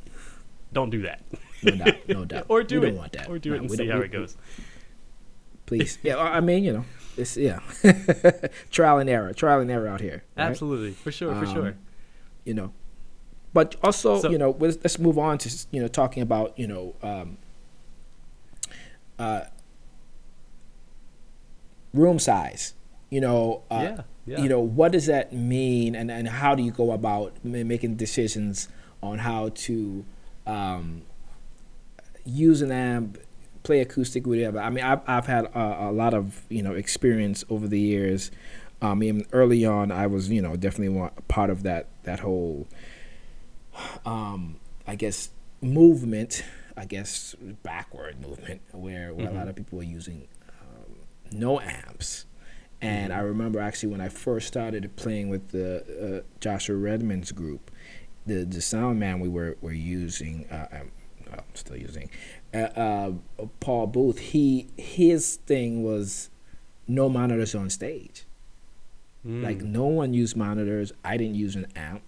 Don't 0.73 0.89
do 0.89 1.01
that. 1.03 1.21
no 1.63 1.71
doubt 1.77 1.95
no 2.09 2.25
doubt 2.33 2.45
or 2.49 2.61
do 2.61 2.81
we 2.81 2.87
it. 2.87 2.89
don't 2.91 2.99
want 2.99 3.11
that 3.13 3.29
Or 3.29 3.39
do 3.39 3.51
No, 3.51 3.55
it 3.55 3.59
and 3.61 3.71
see 3.71 3.77
don't- 3.77 3.89
how 3.89 3.99
we- 3.99 4.05
it 4.05 4.11
goes. 4.11 4.35
Please 5.69 5.99
yeah 6.03 6.17
i 6.17 6.39
mean 6.41 6.63
you 6.63 6.73
know 6.73 6.85
it's 7.15 7.37
yeah 7.37 7.59
trial 8.71 8.97
and 8.97 9.09
error 9.09 9.31
trial 9.33 9.59
and 9.59 9.69
error 9.69 9.87
out 9.87 10.01
here 10.01 10.23
right? 10.35 10.45
Absolutely, 10.49 10.91
for 10.91 11.11
sure, 11.11 11.35
for 11.35 11.45
sure. 11.45 11.67
Um, 11.69 11.77
you 12.43 12.53
know 12.55 12.73
but 13.53 13.75
also 13.83 14.19
So- 14.19 14.29
you 14.31 14.37
know 14.37 14.55
let's, 14.59 14.77
let's 14.83 14.97
move 14.99 15.17
on 15.17 15.37
to 15.37 15.67
you 15.71 15.79
know 15.81 15.87
talking 15.87 16.23
about 16.23 16.57
you 16.57 16.67
know 16.67 16.95
um, 17.03 17.37
uh, 19.19 19.43
room 21.93 22.19
size 22.19 22.73
you 23.09 23.21
know 23.21 23.63
uh, 23.69 23.81
yeah, 23.83 24.01
yeah. 24.25 24.41
you 24.41 24.49
know 24.49 24.59
what 24.59 24.91
does 24.91 25.05
that 25.07 25.31
mean 25.33 25.95
and, 25.95 26.09
and 26.09 26.27
how 26.27 26.55
do 26.55 26.63
you 26.63 26.71
go 26.71 26.91
about 26.91 27.33
making 27.43 27.95
decisions 27.95 28.69
on 29.01 29.19
how 29.19 29.49
to 29.49 30.05
um, 30.45 31.01
use 32.25 32.61
an 32.61 32.71
amp 32.71 33.17
play 33.63 33.81
acoustic 33.81 34.25
whatever 34.25 34.59
i 34.59 34.69
mean 34.69 34.83
i've, 34.83 35.01
I've 35.07 35.25
had 35.25 35.45
a, 35.45 35.89
a 35.89 35.91
lot 35.91 36.13
of 36.13 36.43
you 36.49 36.63
know 36.63 36.73
experience 36.73 37.43
over 37.49 37.67
the 37.67 37.79
years. 37.79 38.31
Um, 38.81 39.03
even 39.03 39.25
early 39.33 39.65
on 39.65 39.91
i 39.91 40.07
was 40.07 40.29
you 40.29 40.41
know 40.41 40.55
definitely 40.55 40.95
one, 40.97 41.11
part 41.27 41.49
of 41.49 41.63
that 41.63 41.87
that 42.03 42.21
whole 42.21 42.65
um, 44.05 44.55
i 44.87 44.95
guess 44.95 45.31
movement 45.61 46.45
i 46.77 46.85
guess 46.85 47.35
backward 47.61 48.21
movement 48.21 48.61
where, 48.71 49.13
where 49.13 49.27
a 49.27 49.31
lot 49.33 49.49
of 49.49 49.55
people 49.55 49.77
were 49.77 49.83
using 49.83 50.27
um, 50.61 50.95
no 51.31 51.59
amps. 51.59 52.25
And 52.81 53.11
I 53.11 53.19
remember 53.19 53.59
actually 53.59 53.89
when 53.89 54.01
I 54.01 54.07
first 54.07 54.47
started 54.47 54.95
playing 54.95 55.27
with 55.29 55.49
the 55.49 56.21
uh, 56.23 56.27
Joshua 56.39 56.77
Redman's 56.77 57.31
group, 57.33 57.71
the 58.25 58.45
the 58.45 58.61
sound 58.61 58.99
man 58.99 59.19
we 59.19 59.27
were 59.27 59.57
were 59.59 59.73
using, 59.73 60.47
uh, 60.49 60.67
I'm, 60.71 60.91
well, 61.25 61.39
I'm 61.39 61.55
still 61.55 61.75
using, 61.75 62.09
uh, 62.53 62.57
uh, 62.57 63.11
Paul 63.59 63.87
Booth. 63.87 64.19
He 64.19 64.67
his 64.77 65.37
thing 65.37 65.83
was 65.83 66.29
no 66.87 67.09
monitors 67.09 67.55
on 67.55 67.69
stage. 67.69 68.25
Mm. 69.25 69.43
Like 69.43 69.61
no 69.61 69.85
one 69.85 70.13
used 70.13 70.35
monitors. 70.35 70.91
I 71.03 71.17
didn't 71.17 71.35
use 71.35 71.55
an 71.55 71.67
amp. 71.75 72.01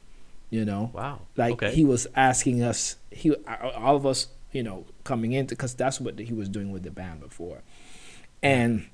You 0.49 0.65
know, 0.65 0.91
wow. 0.93 1.21
like 1.37 1.53
okay. 1.53 1.73
he 1.73 1.85
was 1.85 2.07
asking 2.13 2.61
us. 2.61 2.97
He 3.09 3.33
all 3.33 3.95
of 3.95 4.05
us, 4.05 4.27
you 4.51 4.63
know, 4.63 4.85
coming 5.05 5.31
into 5.31 5.55
because 5.55 5.73
that's 5.73 6.01
what 6.01 6.19
he 6.19 6.33
was 6.33 6.49
doing 6.49 6.71
with 6.71 6.83
the 6.83 6.91
band 6.91 7.21
before, 7.21 7.61
and 8.43 8.87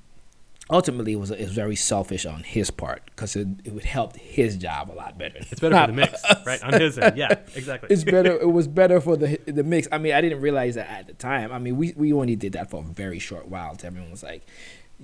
ultimately 0.70 1.14
it 1.14 1.18
was 1.18 1.32
it 1.32 1.40
was 1.42 1.54
very 1.54 1.76
selfish 1.76 2.26
on 2.26 2.44
his 2.44 2.72
part 2.72 3.04
because 3.06 3.36
it, 3.36 3.48
it 3.64 3.74
would 3.74 3.86
help 3.86 4.16
his 4.18 4.58
job 4.58 4.92
a 4.92 4.94
lot 4.94 5.18
better. 5.18 5.38
it's 5.38 5.60
better 5.60 5.76
for 5.80 5.88
the 5.88 5.94
mix, 5.94 6.22
right? 6.46 6.64
On 6.64 6.74
his 6.74 6.98
end, 6.98 7.18
yeah, 7.18 7.40
exactly. 7.56 7.90
It's 7.92 8.04
better. 8.04 8.38
It 8.40 8.52
was 8.52 8.68
better 8.68 9.00
for 9.00 9.16
the 9.16 9.40
the 9.46 9.64
mix. 9.64 9.88
I 9.92 9.98
mean, 9.98 10.14
I 10.14 10.22
didn't 10.22 10.42
realize 10.42 10.76
that 10.76 10.90
at 10.90 11.08
the 11.08 11.14
time. 11.14 11.52
I 11.52 11.60
mean, 11.60 11.78
we 11.78 11.94
we 11.96 12.14
only 12.14 12.36
did 12.36 12.54
that 12.54 12.70
for 12.70 12.82
a 12.82 12.84
very 12.84 13.20
short 13.20 13.48
while. 13.48 13.78
Everyone 13.84 14.12
was 14.12 14.24
like, 14.24 14.46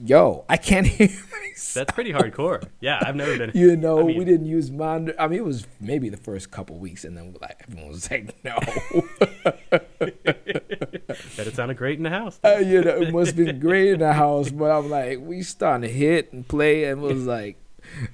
"Yo, 0.02 0.46
I 0.50 0.58
can't 0.58 0.88
hear 0.96 1.08
myself." 1.08 1.74
That's 1.74 1.92
pretty 1.92 2.14
hardcore. 2.14 2.64
Yeah, 2.82 3.00
I've 3.06 3.16
never 3.16 3.38
been. 3.38 3.52
You 3.54 3.76
know, 3.76 4.00
I 4.00 4.04
mean- 4.04 4.18
we 4.18 4.26
didn't 4.26 4.46
use 4.48 4.72
monitor. 4.72 5.16
I 5.20 5.28
mean, 5.28 5.40
it 5.40 5.46
was 5.46 5.68
maybe 5.80 6.10
the 6.10 6.18
first 6.18 6.52
couple 6.52 6.78
weeks, 6.78 7.04
and 7.04 7.16
then 7.18 7.36
like 7.42 7.62
everyone 7.68 7.90
was 7.92 8.10
like, 8.10 8.36
"No." 8.44 8.58
That 11.36 11.48
it 11.48 11.56
sounded 11.56 11.78
great 11.78 11.98
in 11.98 12.04
the 12.04 12.10
house. 12.10 12.40
Uh, 12.44 12.56
you 12.58 12.82
know, 12.82 13.02
it 13.02 13.12
must 13.14 13.36
have 13.36 13.46
been 13.46 13.60
great 13.60 13.90
in 13.94 14.00
the 14.00 14.14
house, 14.14 14.50
but 14.50 14.72
I'm 14.72 14.90
like, 14.90 15.20
we 15.20 15.42
starting 15.44 15.88
to 15.88 15.94
hit 15.94 16.32
and 16.34 16.48
play, 16.48 16.86
and 16.86 17.02
it 17.02 17.04
was 17.04 17.26
like, 17.26 17.58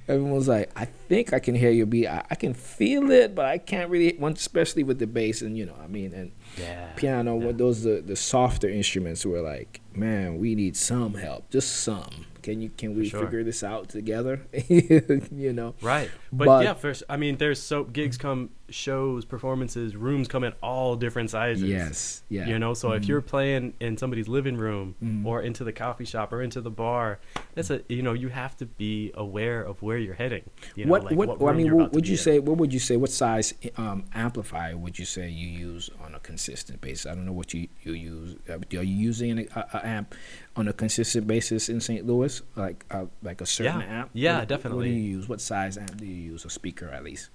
everyone 0.08 0.32
was 0.32 0.48
like, 0.48 0.70
I 0.76 0.84
think 0.84 1.32
I 1.32 1.38
can 1.38 1.54
hear 1.54 1.70
your 1.70 1.86
beat. 1.86 2.06
I, 2.06 2.24
I 2.30 2.34
can 2.34 2.54
feel 2.54 3.10
it, 3.10 3.34
but 3.34 3.46
I 3.46 3.58
can't 3.58 3.90
really, 3.90 4.16
especially 4.22 4.82
with 4.82 4.98
the 4.98 5.06
bass, 5.06 5.42
and 5.42 5.56
you 5.56 5.66
know, 5.66 5.76
I 5.82 5.86
mean, 5.86 6.12
and 6.12 6.32
yeah. 6.56 6.92
piano, 6.96 7.38
yeah. 7.38 7.46
what 7.46 7.58
those 7.58 7.82
the 7.82 8.00
the 8.00 8.16
softer 8.16 8.68
instruments 8.68 9.24
were 9.24 9.40
like, 9.40 9.80
man, 9.94 10.38
we 10.38 10.54
need 10.54 10.76
some 10.76 11.14
help, 11.14 11.50
just 11.50 11.76
some. 11.82 12.26
Can 12.42 12.62
you 12.62 12.70
can 12.70 12.96
we 12.96 13.08
sure. 13.08 13.22
figure 13.22 13.44
this 13.44 13.62
out 13.62 13.88
together? 13.88 14.42
you 14.68 15.52
know, 15.52 15.74
Right. 15.82 16.10
But, 16.32 16.46
But- 16.46 16.64
yeah, 16.64 16.74
first 16.74 17.02
I 17.08 17.16
mean 17.16 17.36
there's 17.36 17.62
so 17.62 17.84
gigs 17.84 18.16
come 18.16 18.50
shows, 18.70 19.24
performances, 19.24 19.96
rooms 19.96 20.28
come 20.28 20.44
in 20.44 20.52
all 20.62 20.96
different 20.96 21.30
sizes. 21.30 21.62
yes, 21.64 22.22
yeah, 22.28 22.46
You 22.46 22.58
know, 22.58 22.74
so 22.74 22.92
if 22.92 23.02
Mhm. 23.02 23.08
you're 23.08 23.20
playing 23.20 23.74
in 23.80 23.96
somebody's 23.96 24.28
living 24.28 24.56
room 24.56 24.94
Mhm. 25.02 25.24
or 25.24 25.42
into 25.42 25.64
the 25.64 25.72
coffee 25.72 26.04
shop 26.04 26.32
or 26.32 26.42
into 26.42 26.60
the 26.60 26.70
bar, 26.70 27.18
that's 27.54 27.70
a 27.70 27.82
you 27.88 28.02
know, 28.02 28.12
you 28.12 28.28
have 28.28 28.56
to 28.58 28.66
be 28.66 29.10
aware 29.14 29.62
of 29.62 29.82
where 29.82 29.98
you're 29.98 30.14
heading. 30.14 30.42
You 30.76 30.84
know, 30.86 30.90
what 30.92 31.04
like 31.04 31.16
what, 31.16 31.40
what 31.40 31.54
I 31.54 31.56
mean, 31.56 31.74
what 31.76 31.92
would 31.92 32.06
you 32.08 32.12
in. 32.14 32.18
say? 32.18 32.38
What 32.38 32.56
would 32.58 32.72
you 32.72 32.78
say? 32.80 32.96
What 32.96 33.10
size 33.10 33.54
um, 33.76 34.04
amplifier 34.14 34.76
would 34.76 34.98
you 34.98 35.04
say 35.04 35.28
you 35.28 35.48
use 35.48 35.90
on 36.04 36.14
a 36.14 36.20
consistent 36.20 36.80
basis? 36.80 37.06
I 37.06 37.14
don't 37.14 37.26
know 37.26 37.32
what 37.32 37.52
you 37.54 37.68
you 37.82 37.92
use. 37.92 38.36
Uh, 38.48 38.58
are 38.78 38.82
you 38.82 38.94
using 38.94 39.30
an 39.38 39.48
a, 39.54 39.60
a 39.74 39.86
amp 39.86 40.14
on 40.56 40.68
a 40.68 40.72
consistent 40.72 41.26
basis 41.26 41.68
in 41.68 41.80
St. 41.80 42.06
Louis, 42.06 42.42
like 42.56 42.84
uh, 42.90 43.06
like 43.22 43.40
a 43.40 43.46
certain 43.46 43.80
Yeah. 43.80 44.00
amp? 44.00 44.10
Yeah, 44.12 44.38
What- 44.44 44.64
What 44.64 44.84
do 44.84 44.88
you 44.90 45.16
use? 45.16 45.28
What 45.28 45.40
size 45.40 45.76
amp 45.78 45.96
do 45.96 46.06
you 46.06 46.14
use? 46.32 46.44
A 46.44 46.50
speaker, 46.50 46.88
at 46.88 47.02
least. 47.04 47.30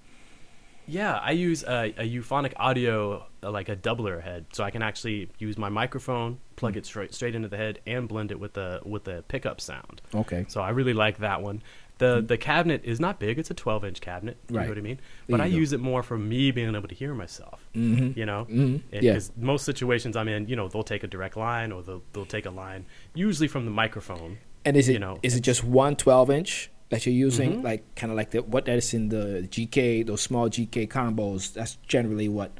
Yeah, 0.88 1.15
I 1.22 1.32
use 1.32 1.63
a, 1.63 1.94
a 1.98 2.04
euphonic 2.04 2.54
audio 2.58 3.25
uh, 3.44 3.51
like 3.51 3.70
a 3.70 3.75
doubler 3.75 4.22
head, 4.22 4.46
so 4.54 4.63
I 4.63 4.72
can 4.72 4.82
actually 4.82 5.30
use 5.39 5.58
my 5.58 5.70
microphone, 5.70 6.39
plug 6.56 6.77
it 6.77 6.86
straight 6.86 7.13
straight 7.13 7.36
into 7.36 7.48
the 7.48 7.58
head, 7.58 7.80
and 7.88 8.08
blend 8.08 8.32
it 8.32 8.39
with 8.39 8.54
the 8.54 8.82
with 8.86 9.04
the 9.06 9.24
pickup 9.27 9.60
sound. 9.62 10.01
Okay. 10.13 10.46
So 10.48 10.62
I 10.62 10.70
really 10.70 10.94
like 10.94 11.18
that 11.20 11.42
one. 11.42 11.62
The 11.98 12.22
the 12.25 12.38
cabinet 12.38 12.82
is 12.84 13.00
not 13.00 13.20
big; 13.20 13.39
it's 13.39 13.50
a 13.50 13.54
12 13.54 13.86
inch 13.86 14.01
cabinet. 14.01 14.38
You 14.50 14.58
Right. 14.58 14.63
know 14.63 14.70
what 14.72 14.77
I 14.77 14.82
mean? 14.82 15.00
But 15.30 15.39
I 15.42 15.50
go. 15.50 15.56
use 15.56 15.72
it 15.74 15.80
more 15.80 16.04
for 16.04 16.18
me 16.18 16.51
being 16.51 16.75
able 16.75 16.88
to 16.89 16.96
hear 16.96 17.13
myself. 17.13 17.65
Mm-hmm. 17.74 18.20
You 18.20 18.25
know, 18.25 18.46
Mhm. 18.50 18.82
Yeah. 18.92 19.00
because 19.01 19.32
most 19.38 19.63
situations 19.65 20.15
I'm 20.18 20.27
in, 20.27 20.48
you 20.50 20.56
know, 20.56 20.68
they'll 20.68 20.84
take 20.84 21.04
a 21.04 21.08
direct 21.08 21.38
line 21.38 21.72
or 21.72 21.82
they'll 21.84 22.04
they'll 22.13 22.25
take 22.25 22.46
a 22.46 22.50
line, 22.51 22.86
usually 23.13 23.48
from 23.48 23.63
the 23.65 23.72
microphone. 23.72 24.39
And 24.65 24.75
is 24.75 24.88
it 24.89 24.92
is 24.92 24.94
you 24.96 25.00
know, 25.00 25.20
it 25.22 25.39
just 25.42 25.63
one 25.63 25.96
12 25.96 26.30
inch 26.32 26.70
that 26.89 27.06
you're 27.06 27.15
using? 27.15 27.62
Mhm. 27.62 27.63
Like 27.63 27.96
kind 27.96 28.12
of 28.12 28.18
like 28.18 28.32
the 28.32 28.42
what 28.44 28.65
that 28.65 28.77
is 28.77 28.94
in 28.94 29.10
the 29.10 29.48
GK, 29.50 30.04
those 30.06 30.22
small 30.22 30.50
GK 30.50 30.88
combos. 30.88 31.54
That's 31.54 31.75
generally 31.88 32.30
what 32.30 32.51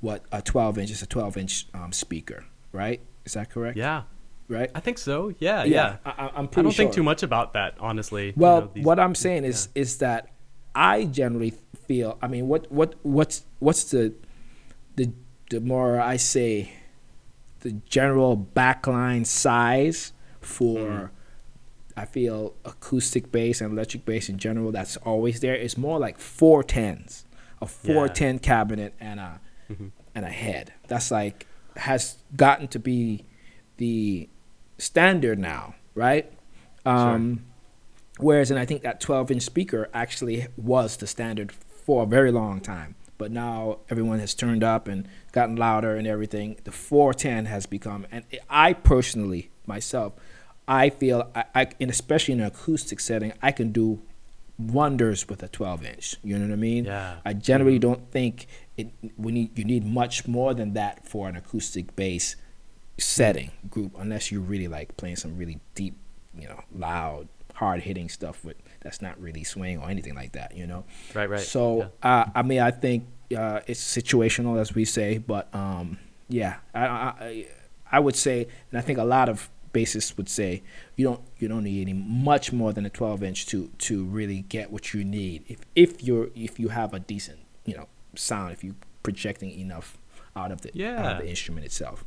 what 0.00 0.24
a 0.32 0.40
12 0.42 0.78
inch 0.78 0.90
is 0.90 1.02
a 1.02 1.06
12 1.06 1.36
inch 1.36 1.66
um, 1.74 1.92
speaker, 1.92 2.44
right? 2.72 3.00
Is 3.24 3.34
that 3.34 3.50
correct? 3.50 3.76
Yeah, 3.76 4.02
Right. 4.48 4.70
I 4.74 4.80
think 4.80 4.98
so. 4.98 5.32
Yeah, 5.38 5.62
yeah. 5.64 5.98
I, 6.04 6.10
I- 6.10 6.30
I'm 6.36 6.48
I 6.56 6.62
don't 6.62 6.74
think 6.74 6.92
too 6.92 7.02
much 7.04 7.22
about 7.22 7.52
that, 7.52 7.74
honestly. 7.78 8.28
you 8.28 8.32
Well, 8.36 8.60
know, 8.62 8.70
these- 8.74 8.84
what 8.84 8.98
I'm 8.98 9.14
saying 9.14 9.44
is 9.44 9.68
is 9.74 9.98
that 9.98 10.28
I 10.74 11.04
generally 11.04 11.52
feel. 11.86 12.18
I 12.22 12.26
mean, 12.28 12.48
what 12.48 12.70
what 12.72 12.94
what's 13.02 13.44
what's 13.60 13.84
the 13.90 14.12
the 14.96 15.12
the 15.50 15.60
more 15.60 16.00
I 16.00 16.16
say 16.16 16.72
the 17.60 17.72
general 17.88 18.36
backline 18.54 19.26
size 19.26 20.12
for 20.40 20.78
Mhm. 20.78 21.10
I 21.96 22.04
feel 22.04 22.54
acoustic 22.64 23.30
bass 23.32 23.60
and 23.60 23.72
electric 23.72 24.04
bass 24.04 24.28
in 24.28 24.38
general 24.38 24.72
that's 24.72 24.96
always 24.98 25.40
there 25.40 25.54
is 25.56 25.76
more 25.78 25.98
like 25.98 26.18
four 26.18 26.62
tens, 26.62 27.24
a 27.60 27.66
four 27.66 28.08
ten 28.08 28.38
cabinet 28.38 28.94
and 29.00 29.20
a 29.20 29.40
Mhm. 29.70 29.90
and 30.14 30.24
a 30.24 30.30
head. 30.30 30.72
That's 30.88 31.10
like 31.10 31.46
has 31.76 32.16
gotten 32.36 32.66
to 32.68 32.78
be 32.78 33.24
the 33.76 34.28
standard 34.78 35.38
now, 35.38 35.74
right? 35.94 36.30
Um, 36.84 37.44
Whereas, 38.18 38.50
and 38.50 38.60
I 38.60 38.66
think 38.66 38.82
that 38.82 39.00
12 39.00 39.30
inch 39.30 39.42
speaker 39.42 39.88
actually 39.94 40.46
was 40.56 40.96
the 40.98 41.06
standard 41.06 41.52
for 41.52 42.02
a 42.02 42.06
very 42.06 42.30
long 42.30 42.60
time. 42.60 42.96
But 43.16 43.30
now 43.30 43.78
everyone 43.88 44.18
has 44.18 44.34
turned 44.34 44.62
up 44.62 44.88
and 44.88 45.08
gotten 45.32 45.56
louder 45.56 45.94
and 45.96 46.06
everything. 46.06 46.56
The 46.64 46.72
410 46.72 47.46
has 47.46 47.64
become, 47.66 48.06
and 48.10 48.24
I 48.50 48.74
personally, 48.74 49.50
myself, 49.66 50.12
I 50.70 50.90
feel, 50.90 51.28
I, 51.34 51.44
I 51.54 51.66
and 51.80 51.90
especially 51.90 52.34
in 52.34 52.40
an 52.40 52.46
acoustic 52.46 53.00
setting, 53.00 53.32
I 53.42 53.50
can 53.52 53.72
do 53.72 54.00
wonders 54.58 55.28
with 55.28 55.42
a 55.42 55.48
12 55.48 55.84
inch. 55.84 56.16
You 56.22 56.38
know 56.38 56.46
what 56.46 56.52
I 56.52 56.56
mean? 56.56 56.84
Yeah. 56.84 57.16
I 57.24 57.32
generally 57.32 57.78
don't 57.78 58.10
think 58.10 58.46
it. 58.76 58.88
We 59.18 59.32
need 59.32 59.58
you 59.58 59.64
need 59.64 59.84
much 59.84 60.26
more 60.28 60.54
than 60.54 60.74
that 60.74 61.06
for 61.08 61.28
an 61.28 61.36
acoustic 61.36 61.94
bass 61.96 62.36
setting 62.98 63.50
group, 63.70 63.92
unless 63.98 64.30
you're 64.30 64.40
really 64.42 64.68
like 64.68 64.96
playing 64.96 65.16
some 65.16 65.36
really 65.36 65.58
deep, 65.74 65.94
you 66.38 66.46
know, 66.48 66.62
loud, 66.74 67.28
hard 67.54 67.80
hitting 67.82 68.08
stuff 68.08 68.44
with 68.44 68.56
that's 68.80 69.02
not 69.02 69.20
really 69.20 69.44
swing 69.44 69.78
or 69.78 69.90
anything 69.90 70.14
like 70.14 70.32
that. 70.32 70.56
You 70.56 70.66
know. 70.66 70.84
Right, 71.14 71.28
right. 71.28 71.40
So 71.40 71.90
uh, 72.02 72.26
I 72.34 72.42
mean, 72.42 72.60
I 72.60 72.70
think 72.70 73.06
uh, 73.36 73.60
it's 73.66 73.80
situational, 73.80 74.60
as 74.60 74.74
we 74.74 74.84
say, 74.84 75.18
but 75.18 75.52
um, 75.54 75.98
yeah, 76.28 76.56
I 76.74 76.86
I- 76.86 77.46
I 77.92 77.98
would 77.98 78.14
say, 78.14 78.46
and 78.70 78.78
I 78.78 78.82
think 78.82 79.00
a 79.00 79.04
lot 79.04 79.28
of 79.28 79.50
bassists 79.72 80.16
would 80.16 80.28
say, 80.28 80.62
you 80.96 81.04
don't 81.06 81.20
you 81.38 81.48
don't 81.48 81.64
need 81.64 81.80
any 81.82 81.92
much 81.92 82.52
more 82.52 82.72
than 82.72 82.84
a 82.86 82.90
12 82.90 83.22
inch 83.22 83.46
to 83.46 83.70
to 83.78 84.04
really 84.04 84.42
get 84.42 84.70
what 84.70 84.92
you 84.94 85.04
need. 85.04 85.44
If 85.48 85.58
if 85.74 86.02
you're 86.02 86.28
if 86.34 86.58
you 86.58 86.68
have 86.68 86.92
a 86.94 86.98
decent 87.00 87.38
you 87.64 87.74
know 87.76 87.86
sound, 88.16 88.52
if 88.52 88.62
you're 88.64 88.74
projecting 89.02 89.50
enough 89.58 89.96
out 90.36 90.52
of 90.52 90.60
the 90.62 90.70
Yeah. 90.74 91.12
of 91.12 91.18
the 91.22 91.28
instrument 91.28 91.64
itself. 91.66 92.04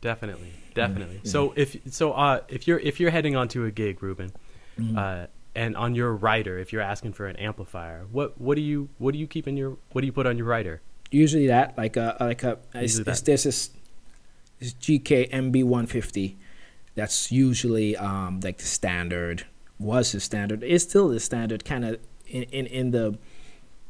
Definitely, 0.00 0.52
definitely. 0.74 1.16
Mm-hmm. 1.16 1.28
So 1.28 1.52
if 1.56 1.76
so, 1.92 2.12
uh, 2.12 2.40
if 2.48 2.66
you're 2.66 2.78
if 2.78 3.00
you're 3.00 3.10
heading 3.10 3.36
onto 3.36 3.64
a 3.64 3.70
gig, 3.70 4.02
Ruben, 4.02 4.32
Mm-hmm. 4.78 4.96
uh, 4.96 5.26
and 5.54 5.76
on 5.76 5.94
your 5.94 6.14
rider, 6.14 6.58
if 6.58 6.72
you're 6.72 6.80
asking 6.80 7.12
for 7.12 7.26
an 7.26 7.36
amplifier, 7.36 8.06
what 8.10 8.40
what 8.40 8.54
do 8.54 8.62
you 8.62 8.88
what 8.98 9.12
do 9.12 9.18
you 9.18 9.26
keep 9.26 9.46
in 9.46 9.56
your 9.58 9.76
what 9.92 10.00
do 10.00 10.06
you 10.06 10.12
put 10.12 10.26
on 10.26 10.38
your 10.38 10.46
rider? 10.46 10.80
Usually 11.10 11.48
that 11.48 11.76
like 11.76 11.96
a 11.96 12.16
like 12.20 12.42
a 12.44 12.58
it's, 12.74 12.96
Usually 12.96 13.10
it's, 13.10 13.20
that. 13.20 13.26
there's 13.26 13.42
this, 13.42 13.70
this 14.60 14.74
GK 14.74 15.30
MB 15.30 15.64
150 15.64 16.36
that's 16.94 17.32
usually 17.32 17.96
um 17.96 18.40
like 18.40 18.58
the 18.58 18.64
standard 18.66 19.44
was 19.78 20.12
the 20.12 20.20
standard 20.20 20.62
is 20.62 20.82
still 20.82 21.08
the 21.08 21.18
standard 21.20 21.64
kind 21.64 21.84
of 21.84 21.98
in, 22.26 22.42
in 22.44 22.66
in 22.66 22.90
the 22.90 23.18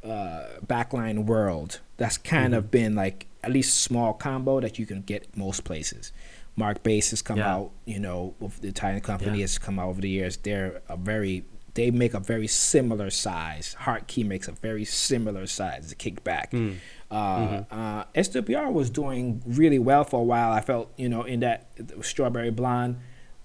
uh 0.04 0.44
backline 0.66 1.26
world. 1.26 1.80
That's 1.96 2.16
kind 2.16 2.54
of 2.54 2.70
been 2.70 2.94
like 2.94 3.26
at 3.42 3.50
least 3.52 3.78
small 3.78 4.12
combo 4.14 4.60
that 4.60 4.78
you 4.78 4.86
can 4.86 5.02
get 5.02 5.36
most 5.36 5.64
places. 5.64 6.12
Markbass 6.58 7.10
has 7.10 7.22
come 7.22 7.38
Yeah. 7.38 7.54
out 7.54 7.70
you 7.84 7.98
know 7.98 8.34
with 8.40 8.60
the 8.60 8.68
italian 8.68 9.00
company 9.00 9.38
Yeah. 9.38 9.42
has 9.44 9.58
come 9.58 9.78
out 9.78 9.88
over 9.88 10.00
the 10.00 10.08
years. 10.10 10.36
They're 10.38 10.80
a 10.88 10.96
very 10.96 11.44
they 11.74 11.90
make 11.90 12.14
a 12.14 12.20
very 12.20 12.46
similar 12.48 13.10
size. 13.10 13.76
Hartke 13.82 14.24
makes 14.26 14.48
a 14.48 14.52
very 14.52 14.84
similar 14.84 15.46
size 15.46 15.88
the 15.88 15.94
kickback. 15.94 16.50
Mm. 16.50 16.76
Uh, 17.10 17.64
uh, 17.70 18.04
SWR 18.14 18.72
was 18.72 18.88
doing 18.90 19.42
really 19.46 19.78
well 19.78 20.04
for 20.04 20.20
a 20.20 20.24
while. 20.24 20.52
I 20.52 20.60
felt, 20.60 20.92
you 20.96 21.08
know, 21.08 21.22
in 21.22 21.40
that 21.40 21.66
strawberry 22.02 22.50
blonde, 22.50 22.96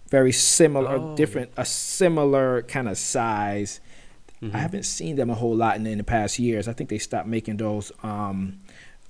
very 0.10 0.32
similar, 0.32 0.98
Oh. 0.98 1.16
different, 1.16 1.52
a 1.58 1.66
similar 1.66 2.62
kind 2.64 2.88
of 2.88 2.98
size. 2.98 3.80
Mm-hmm. 4.42 4.56
I 4.56 4.60
haven't 4.60 4.84
seen 4.84 5.16
them 5.16 5.30
a 5.30 5.36
whole 5.36 5.56
lot 5.56 5.78
in, 5.78 5.88
in 5.88 5.98
the 5.98 6.04
past 6.04 6.38
years. 6.38 6.68
I 6.68 6.74
think 6.74 6.90
they 6.90 7.00
stopped 7.00 7.28
making 7.28 7.58
those. 7.58 7.92
Um, 8.04 8.60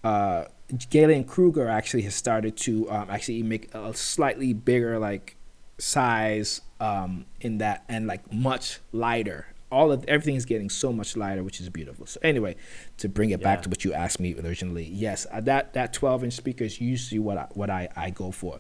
uh, 0.03 0.45
Gallien-Krueger 0.71 1.67
actually 1.67 2.03
has 2.03 2.15
started 2.15 2.55
to 2.57 2.89
um, 2.89 3.09
actually 3.09 3.43
make 3.43 3.73
a 3.73 3.93
slightly 3.93 4.53
bigger 4.53 4.97
like 4.99 5.35
size 5.77 6.61
um, 6.79 7.25
in 7.41 7.57
that 7.57 7.83
and 7.89 8.07
like 8.07 8.31
much 8.31 8.79
lighter. 8.91 9.47
All 9.71 9.91
of 9.91 10.05
everything 10.07 10.35
is 10.35 10.45
getting 10.45 10.69
so 10.69 10.93
much 10.93 11.17
lighter, 11.17 11.43
which 11.43 11.59
is 11.59 11.69
beautiful. 11.69 12.05
So 12.05 12.19
anyway, 12.23 12.55
to 12.97 13.09
bring 13.09 13.31
it 13.31 13.41
back 13.41 13.61
to 13.63 13.69
what 13.69 13.83
you 13.83 13.93
asked 13.93 14.19
me 14.19 14.35
originally, 14.39 14.85
yes, 14.85 15.25
uh, 15.31 15.41
that 15.41 15.73
that 15.73 15.91
12 15.93 16.23
inch 16.25 16.33
speaker 16.33 16.63
is 16.63 16.79
usually 16.79 17.19
what 17.19 17.37
I, 17.37 17.47
what 17.53 17.69
I, 17.69 17.89
I 17.95 18.09
go 18.11 18.31
for. 18.31 18.59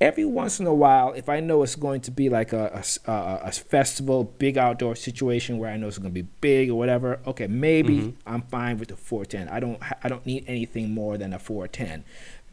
Every 0.00 0.24
once 0.24 0.60
in 0.60 0.66
a 0.68 0.72
while, 0.72 1.12
if 1.12 1.28
I 1.28 1.40
know 1.40 1.64
it's 1.64 1.74
going 1.74 2.00
to 2.02 2.12
be 2.12 2.28
like 2.28 2.52
a 2.52 2.82
a 3.06 3.50
festival, 3.50 4.22
big 4.22 4.56
outdoor 4.56 4.94
situation 4.94 5.58
where 5.58 5.70
I 5.72 5.76
know 5.76 5.88
it's 5.88 5.98
going 5.98 6.10
to 6.14 6.22
be 6.22 6.28
big 6.40 6.70
or 6.70 6.76
whatever, 6.76 7.18
okay, 7.26 7.48
maybe 7.48 7.96
Mhm. 7.98 8.14
I'm 8.24 8.42
fine 8.42 8.78
with 8.78 8.90
the 8.90 8.96
410. 8.96 9.48
I 9.48 9.58
don't 9.58 9.82
I 10.04 10.08
don't 10.08 10.24
need 10.24 10.44
anything 10.46 10.94
more 10.94 11.18
than 11.18 11.32
a 11.32 11.38
410, 11.40 12.04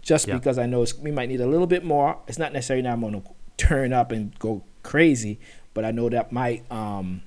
just 0.02 0.28
Yeah. 0.28 0.34
because 0.34 0.58
I 0.58 0.66
know 0.66 0.82
it's, 0.82 0.98
we 0.98 1.12
might 1.12 1.30
need 1.30 1.40
a 1.40 1.46
little 1.48 1.68
bit 1.68 1.84
more. 1.84 2.18
It's 2.28 2.40
not 2.40 2.52
necessarily 2.52 2.82
that 2.82 2.92
I'm 2.94 3.02
going 3.02 3.22
to 3.22 3.28
turn 3.58 3.94
up 3.94 4.12
and 4.12 4.38
go 4.40 4.64
crazy, 4.82 5.40
but 5.76 5.86
I 5.86 5.92
know 5.92 6.10
that 6.10 6.32
might 6.32 6.70
um, 6.72 7.22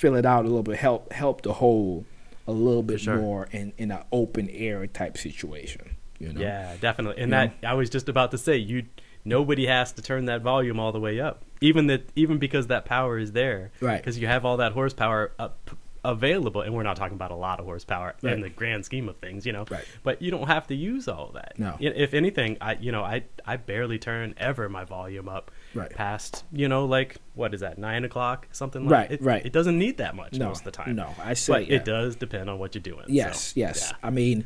fill 0.00 0.16
it 0.16 0.24
out 0.24 0.44
a 0.44 0.48
little 0.48 0.62
bit, 0.62 0.76
help 0.76 1.12
help 1.12 1.42
the 1.42 1.52
whole 1.54 2.06
a 2.46 2.52
little 2.52 2.82
bit 2.82 3.00
sure. 3.00 3.16
more 3.16 3.48
in 3.52 3.72
in 3.76 3.90
an 3.90 4.02
open 4.10 4.48
air 4.48 4.86
type 4.86 5.18
situation. 5.18 5.96
You 6.18 6.32
know? 6.32 6.40
Yeah, 6.40 6.76
definitely. 6.80 7.22
And 7.22 7.30
You 7.30 7.36
that 7.36 7.54
I 7.62 7.74
was 7.74 7.90
just 7.90 8.08
about 8.08 8.30
to 8.30 8.38
say, 8.38 8.56
you 8.56 8.86
nobody 9.24 9.66
has 9.66 9.92
to 9.92 10.02
turn 10.02 10.24
that 10.24 10.40
volume 10.40 10.80
all 10.80 10.92
the 10.92 11.00
way 11.00 11.20
up, 11.20 11.42
even 11.60 11.86
that 11.88 12.08
even 12.16 12.38
because 12.38 12.68
that 12.68 12.86
power 12.86 13.18
is 13.18 13.32
there, 13.32 13.70
Right. 13.80 13.98
Because 13.98 14.18
you 14.18 14.26
have 14.26 14.44
all 14.44 14.56
that 14.56 14.72
horsepower 14.72 15.32
up 15.38 15.70
available, 16.04 16.62
and 16.62 16.74
we're 16.74 16.82
not 16.82 16.96
talking 16.96 17.14
about 17.14 17.30
a 17.30 17.34
lot 17.36 17.60
of 17.60 17.66
horsepower 17.66 18.14
Right. 18.22 18.32
in 18.32 18.40
the 18.40 18.48
grand 18.48 18.84
scheme 18.84 19.08
of 19.08 19.16
things, 19.18 19.44
you 19.44 19.52
know. 19.52 19.66
Right. 19.70 19.84
But 20.02 20.22
you 20.22 20.30
don't 20.30 20.46
have 20.46 20.66
to 20.68 20.74
use 20.74 21.08
all 21.08 21.30
that. 21.34 21.58
No. 21.58 21.76
If 21.78 22.14
anything, 22.14 22.56
I 22.60 22.74
you 22.74 22.90
know 22.92 23.02
I 23.04 23.24
I 23.44 23.56
barely 23.56 23.98
turn 23.98 24.34
ever 24.38 24.68
my 24.68 24.84
volume 24.84 25.28
up 25.28 25.50
Right. 25.74 25.90
past 25.90 26.44
you 26.52 26.68
know 26.68 26.84
like 26.86 27.16
what 27.34 27.54
is 27.54 27.60
that 27.60 27.78
nine 27.78 28.04
o'clock 28.04 28.48
something 28.50 28.84
like 28.84 28.92
Right, 28.92 29.10
it, 29.12 29.22
right. 29.22 29.44
It 29.46 29.52
doesn't 29.52 29.78
need 29.78 29.98
that 29.98 30.16
much 30.16 30.32
No, 30.32 30.48
most 30.48 30.58
of 30.60 30.64
the 30.64 30.70
time. 30.72 30.96
no, 30.96 31.14
I 31.22 31.34
say, 31.34 31.52
but 31.52 31.66
yeah. 31.68 31.76
it 31.76 31.84
does 31.84 32.16
depend 32.16 32.48
on 32.50 32.58
what 32.58 32.74
you're 32.74 32.82
doing. 32.82 33.04
so, 33.06 33.12
Yes, 33.12 33.52
yes. 33.56 33.88
yeah. 33.92 33.96
I 34.02 34.10
mean, 34.10 34.44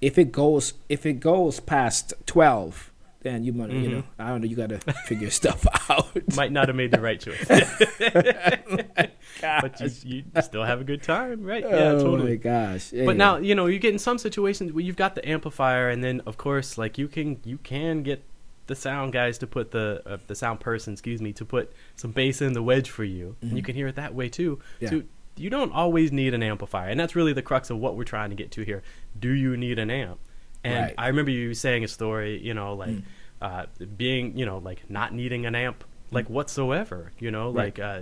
if 0.00 0.18
it 0.18 0.32
goes 0.32 0.74
if 0.88 1.04
it 1.06 1.20
goes 1.20 1.60
past 1.60 2.12
twelve, 2.26 2.90
then 3.20 3.44
you 3.44 3.52
might 3.52 3.70
you 3.70 3.88
Mhm. 3.88 3.92
know 3.92 4.02
I 4.18 4.28
don't 4.28 4.40
know 4.40 4.46
you 4.46 4.56
got 4.56 4.70
to 4.70 4.78
figure 5.06 5.30
stuff 5.42 5.66
out. 5.90 6.34
might 6.34 6.50
not 6.52 6.68
have 6.68 6.76
made 6.76 6.90
the 6.90 7.00
right 7.00 7.20
choice. 7.20 7.46
but 9.62 9.80
you, 9.80 9.90
you 10.34 10.42
still 10.42 10.64
have 10.64 10.80
a 10.80 10.84
good 10.84 11.02
time, 11.02 11.42
right? 11.42 11.62
Yeah, 11.62 11.92
oh 11.92 12.02
totally. 12.02 12.30
my 12.30 12.36
gosh! 12.36 12.90
But 12.90 13.16
now 13.16 13.36
you 13.36 13.54
know 13.54 13.66
you 13.66 13.78
get 13.78 13.92
in 13.92 13.98
some 13.98 14.18
situations 14.18 14.72
where 14.72 14.84
you've 14.84 14.96
got 14.96 15.14
the 15.14 15.26
amplifier, 15.28 15.88
and 15.88 16.02
then 16.02 16.20
of 16.26 16.36
course, 16.36 16.78
like 16.78 16.98
you 16.98 17.08
can 17.08 17.40
you 17.44 17.58
can 17.58 18.02
get 18.02 18.22
the 18.66 18.74
sound 18.74 19.12
guys 19.12 19.36
to 19.38 19.46
put 19.46 19.70
the 19.72 20.02
uh, 20.06 20.16
the 20.26 20.34
sound 20.34 20.60
person, 20.60 20.92
excuse 20.94 21.20
me, 21.20 21.32
to 21.34 21.44
put 21.44 21.72
some 21.96 22.12
bass 22.12 22.40
in 22.42 22.52
the 22.54 22.62
wedge 22.62 22.90
for 22.90 23.04
you, 23.04 23.36
and 23.42 23.56
you 23.56 23.62
can 23.62 23.74
hear 23.74 23.86
it 23.88 23.96
that 23.96 24.14
way 24.14 24.28
too. 24.28 24.56
Mm-hmm. 24.56 24.84
Yeah. 24.84 24.90
So 24.90 25.02
you 25.36 25.50
don't 25.50 25.72
always 25.72 26.12
need 26.12 26.32
an 26.32 26.42
amplifier, 26.42 26.88
and 26.88 26.98
that's 26.98 27.16
really 27.16 27.32
the 27.32 27.42
crux 27.42 27.68
of 27.70 27.78
what 27.78 27.96
we're 27.96 28.04
trying 28.04 28.30
to 28.30 28.36
get 28.36 28.50
to 28.52 28.62
here. 28.62 28.82
Do 29.18 29.30
you 29.32 29.56
need 29.56 29.78
an 29.78 29.90
amp? 29.90 30.18
And 30.62 30.86
Right. 30.86 30.94
I 30.96 31.08
remember 31.08 31.30
you 31.32 31.52
saying 31.54 31.84
a 31.84 31.88
story, 31.88 32.38
you 32.40 32.54
know, 32.54 32.72
like 32.74 32.88
Mm. 32.90 33.02
uh, 33.42 33.66
being, 33.98 34.38
you 34.38 34.46
know, 34.46 34.58
like 34.58 34.88
not 34.88 35.12
needing 35.12 35.44
an 35.44 35.54
amp, 35.54 35.84
like 36.10 36.30
whatsoever, 36.30 37.10
you 37.18 37.30
know, 37.30 37.46
Right. 37.50 37.64
like, 37.64 37.78
uh, 37.80 38.00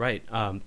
right. 0.00 0.22
Um, 0.32 0.62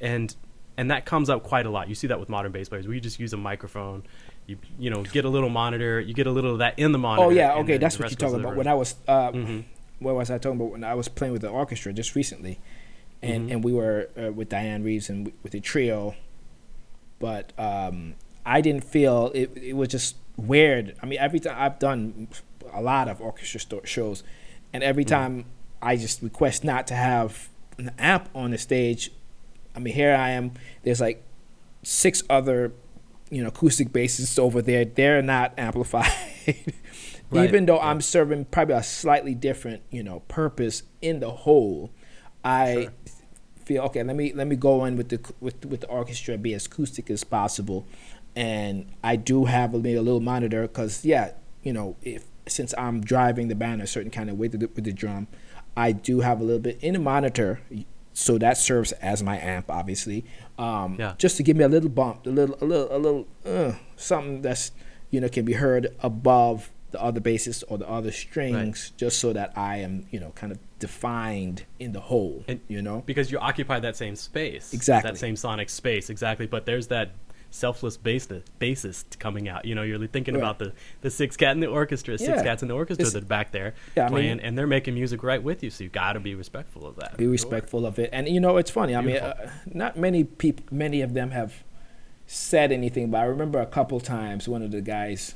and 0.00 0.34
and 0.78 0.90
that 0.90 1.04
comes 1.06 1.28
up 1.30 1.42
quite 1.42 1.66
a 1.66 1.70
lot. 1.70 1.88
You 1.88 1.94
see 1.94 2.06
that 2.06 2.20
with 2.20 2.28
modern 2.28 2.52
bass 2.52 2.68
players. 2.68 2.86
We 2.86 3.00
just 3.00 3.18
use 3.18 3.32
a 3.32 3.36
microphone. 3.36 4.04
You 4.46 4.58
you 4.78 4.90
know 4.90 5.02
get 5.02 5.24
a 5.24 5.28
little 5.28 5.48
monitor. 5.50 6.00
You 6.00 6.14
get 6.14 6.26
a 6.26 6.30
little 6.30 6.52
of 6.52 6.58
that 6.58 6.78
in 6.78 6.92
the 6.92 6.98
monitor. 6.98 7.26
Oh 7.26 7.30
yeah, 7.30 7.54
okay, 7.56 7.76
that's 7.78 7.98
what 7.98 8.10
you're 8.10 8.16
talking 8.16 8.40
about. 8.40 8.56
When 8.56 8.66
I 8.68 8.74
was, 8.74 8.94
uh, 9.08 9.32
Mhm. 9.32 9.64
what 9.98 10.14
was 10.14 10.30
I 10.30 10.38
talking 10.38 10.60
about? 10.60 10.70
When 10.72 10.84
I 10.84 10.94
was 10.94 11.08
playing 11.08 11.32
with 11.32 11.42
the 11.42 11.48
orchestra 11.48 11.92
just 11.92 12.14
recently, 12.14 12.58
and 13.22 13.48
Mhm. 13.48 13.52
and 13.54 13.64
we 13.64 13.72
were 13.72 14.08
uh, 14.16 14.32
with 14.32 14.48
Dianne 14.50 14.84
Reeves 14.84 15.08
and 15.10 15.24
w- 15.26 15.36
with 15.42 15.52
the 15.52 15.60
trio, 15.60 16.14
but 17.18 17.52
um, 17.58 18.14
I 18.44 18.60
didn't 18.60 18.84
feel 18.84 19.32
it. 19.34 19.50
It 19.56 19.74
was 19.74 19.88
just 19.88 20.16
weird. 20.36 20.94
I 21.02 21.06
mean, 21.06 21.18
every 21.18 21.40
time 21.40 21.56
I've 21.58 21.78
done 21.78 22.28
a 22.72 22.82
lot 22.82 23.08
of 23.08 23.20
orchestra 23.20 23.80
shows, 23.84 24.22
and 24.72 24.82
every 24.84 25.04
Mhm. 25.04 25.08
time 25.08 25.44
I 25.80 25.96
just 25.96 26.22
request 26.22 26.62
not 26.64 26.86
to 26.88 26.94
have 26.94 27.48
an 27.78 27.92
amp 27.98 28.28
on 28.34 28.50
the 28.50 28.58
stage. 28.58 29.10
I 29.74 29.78
mean, 29.78 29.94
here 29.94 30.14
I 30.14 30.30
am. 30.30 30.52
There's 30.82 31.00
like 31.00 31.22
six 31.82 32.22
other, 32.30 32.72
you 33.30 33.42
know, 33.42 33.48
acoustic 33.48 33.92
basses 33.92 34.38
over 34.38 34.62
there. 34.62 34.84
They're 34.84 35.22
not 35.22 35.54
amplified. 35.58 36.12
Right, 37.28 37.48
Even 37.48 37.66
though 37.66 37.78
right. 37.78 37.86
I'm 37.90 38.00
serving 38.00 38.44
probably 38.46 38.76
a 38.76 38.84
slightly 38.84 39.34
different, 39.34 39.82
you 39.90 40.04
know, 40.04 40.20
purpose 40.28 40.84
in 41.02 41.18
the 41.18 41.30
whole, 41.30 41.90
I 42.44 42.74
Sure. 42.74 42.92
feel 43.64 43.82
okay. 43.86 44.04
Let 44.04 44.14
me 44.14 44.32
let 44.32 44.46
me 44.46 44.54
go 44.54 44.84
in 44.84 44.96
with 44.96 45.08
the 45.08 45.18
with 45.40 45.64
with 45.66 45.80
the 45.80 45.88
orchestra, 45.88 46.38
be 46.38 46.54
as 46.54 46.66
acoustic 46.66 47.10
as 47.10 47.24
possible, 47.24 47.84
and 48.36 48.86
I 49.02 49.16
do 49.16 49.46
have 49.46 49.74
a, 49.74 49.78
maybe 49.78 49.96
a 49.96 50.02
little 50.02 50.20
monitor 50.20 50.62
because 50.62 51.04
yeah, 51.04 51.32
you 51.64 51.72
know, 51.72 51.96
if 52.00 52.26
since 52.46 52.72
I'm 52.78 53.00
driving 53.00 53.48
the 53.48 53.56
band 53.56 53.82
a 53.82 53.88
certain 53.88 54.12
kind 54.12 54.30
of 54.30 54.38
way 54.38 54.46
with 54.46 54.60
the, 54.60 54.70
with 54.76 54.84
the 54.84 54.92
drum, 54.92 55.26
I 55.76 55.92
do 55.92 56.20
have 56.20 56.40
a 56.40 56.44
little 56.44 56.60
bit 56.60 56.78
in 56.82 56.94
the 56.94 56.98
monitor, 57.00 57.60
so 58.12 58.38
that 58.38 58.56
serves 58.56 58.92
as 58.92 59.22
my 59.22 59.38
amp, 59.38 59.70
obviously. 59.70 60.24
Um, 60.58 60.96
Yeah. 60.98 61.14
Just 61.18 61.36
to 61.36 61.42
give 61.42 61.56
me 61.56 61.64
a 61.64 61.68
little 61.68 61.90
bump, 61.90 62.26
a 62.26 62.30
little, 62.30 62.56
a 62.60 62.64
little, 62.64 62.96
a 62.96 62.98
little, 62.98 63.26
uh, 63.44 63.72
something 63.96 64.42
that's 64.42 64.72
you 65.10 65.20
know 65.20 65.28
can 65.28 65.44
be 65.44 65.52
heard 65.54 65.94
above 66.00 66.70
the 66.92 67.02
other 67.02 67.20
basses 67.20 67.62
or 67.64 67.78
the 67.78 67.88
other 67.88 68.10
strings, 68.10 68.92
just 68.96 69.18
so 69.18 69.32
that 69.32 69.52
I 69.56 69.78
am 69.78 70.06
you 70.10 70.18
know 70.20 70.30
kind 70.34 70.50
of 70.52 70.58
defined 70.78 71.64
in 71.78 71.92
the 71.92 72.00
whole. 72.00 72.44
And- 72.48 72.60
you 72.68 72.80
know. 72.82 73.02
because 73.06 73.30
you 73.30 73.38
occupy 73.38 73.80
that 73.80 73.96
same 73.96 74.16
space, 74.16 74.72
Exactly. 74.72 75.10
that 75.10 75.18
same 75.18 75.36
sonic 75.36 75.68
space, 75.70 76.08
exactly. 76.10 76.46
But 76.46 76.64
there's 76.66 76.86
that 76.88 77.10
selfless 77.56 77.96
bass 77.96 78.28
bassist 78.60 79.18
coming 79.18 79.48
out. 79.48 79.64
You 79.64 79.74
know, 79.74 79.82
you're 79.82 80.04
thinking 80.06 80.34
Right. 80.34 80.40
about 80.40 80.58
the 80.58 80.72
the 81.00 81.10
six 81.10 81.36
cat 81.36 81.52
in 81.52 81.60
the 81.60 81.66
orchestra, 81.66 82.18
six 82.18 82.28
Yeah. 82.30 82.42
cats 82.42 82.62
in 82.62 82.68
the 82.68 82.74
orchestra 82.74 83.02
It's- 83.02 83.14
that 83.14 83.22
are 83.22 83.26
back 83.26 83.52
there 83.52 83.74
Yeah, 83.96 84.04
I 84.04 84.06
mean- 84.06 84.12
playing, 84.12 84.40
and 84.40 84.58
they're 84.58 84.66
making 84.66 84.94
music 84.94 85.22
right 85.22 85.42
with 85.42 85.62
you. 85.62 85.70
So 85.70 85.84
you 85.84 85.90
got 85.90 86.12
to 86.12 86.20
be 86.20 86.34
respectful 86.34 86.86
of 86.86 86.96
that. 86.96 87.16
be 87.16 87.24
Sure. 87.24 87.32
respectful 87.32 87.86
of 87.86 87.98
it. 87.98 88.10
And 88.12 88.28
you 88.28 88.40
know, 88.40 88.56
it's 88.58 88.70
funny. 88.70 88.94
I 88.94 89.00
mean, 89.00 89.16
uh, 89.16 89.50
not 89.72 89.96
many 89.96 90.24
people, 90.24 90.64
many 90.70 91.00
of 91.00 91.14
them 91.14 91.30
have 91.30 91.62
said 92.26 92.72
anything, 92.72 93.10
but 93.10 93.18
I 93.18 93.24
remember 93.24 93.60
a 93.60 93.66
couple 93.66 94.00
times 94.00 94.48
one 94.48 94.62
of 94.62 94.70
the 94.72 94.80
guys, 94.80 95.34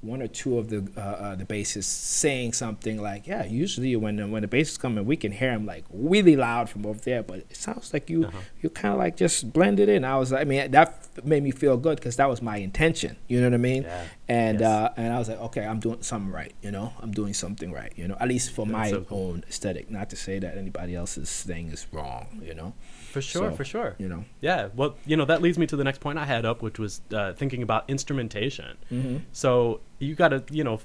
one 0.00 0.22
or 0.22 0.28
two 0.28 0.58
of 0.58 0.68
the 0.70 0.88
uh, 0.96 1.00
uh, 1.00 1.34
the 1.34 1.44
bassists 1.44 1.84
saying 1.84 2.52
something 2.52 3.02
like, 3.02 3.26
"Yeah, 3.26 3.44
usually 3.44 3.96
when 3.96 4.16
the, 4.16 4.26
when 4.28 4.42
the 4.42 4.48
bass 4.48 4.70
is 4.70 4.78
coming, 4.78 5.04
we 5.06 5.16
can 5.16 5.32
hear 5.32 5.50
him 5.52 5.66
like 5.66 5.84
really 5.92 6.36
loud 6.36 6.70
from 6.70 6.86
over 6.86 7.00
there, 7.00 7.22
but 7.24 7.38
it 7.38 7.56
sounds 7.56 7.92
like 7.92 8.08
you 8.08 8.26
Uh-huh. 8.26 8.38
you 8.62 8.70
kind 8.70 8.92
of 8.94 8.98
like 8.98 9.16
just 9.16 9.52
blended 9.52 9.88
in." 9.88 10.04
I 10.04 10.16
was, 10.16 10.30
like 10.30 10.42
I 10.42 10.44
mean, 10.44 10.70
that 10.70 11.08
made 11.24 11.42
me 11.42 11.50
feel 11.50 11.76
good 11.76 11.96
because 11.96 12.14
that 12.16 12.28
was 12.28 12.40
my 12.40 12.58
intention. 12.58 13.16
You 13.26 13.40
know 13.40 13.46
what 13.48 13.54
I 13.54 13.58
mean? 13.58 13.82
Yeah. 13.82 14.04
And 14.28 14.60
Yes. 14.60 14.68
uh, 14.68 14.92
and 14.96 15.12
I 15.12 15.18
was 15.18 15.28
like, 15.30 15.40
okay, 15.40 15.64
I'm 15.66 15.80
doing 15.80 16.02
something 16.02 16.30
right. 16.32 16.52
You 16.62 16.70
know, 16.70 16.92
I'm 17.00 17.10
doing 17.12 17.34
something 17.34 17.72
right. 17.72 17.92
You 17.96 18.06
know, 18.08 18.16
at 18.20 18.28
least 18.28 18.52
for 18.52 18.66
That's 18.66 18.72
my 18.72 18.90
so 18.90 19.00
cool. 19.00 19.30
own 19.30 19.44
aesthetic. 19.48 19.90
Not 19.90 20.10
to 20.10 20.16
say 20.16 20.38
that 20.38 20.56
anybody 20.56 20.94
else's 20.94 21.42
thing 21.42 21.70
is 21.70 21.86
wrong. 21.92 22.40
You 22.44 22.54
know, 22.54 22.74
For 23.10 23.22
sure, 23.22 23.50
So, 23.50 23.56
for 23.56 23.64
sure. 23.64 23.96
you 23.98 24.08
know. 24.08 24.26
Yeah, 24.42 24.68
well, 24.76 24.96
you 25.06 25.16
know, 25.16 25.24
that 25.24 25.40
leads 25.42 25.58
me 25.58 25.66
to 25.66 25.76
the 25.76 25.82
next 25.84 26.00
point 26.00 26.18
I 26.18 26.26
had 26.26 26.44
up, 26.44 26.60
which 26.62 26.78
was 26.78 27.00
uh, 27.12 27.32
thinking 27.32 27.62
about 27.62 27.88
instrumentation. 27.88 28.76
Mm-hmm. 28.92 29.16
So 29.32 29.80
you 29.98 30.14
got 30.14 30.28
to, 30.28 30.42
you 30.50 30.64
know, 30.64 30.80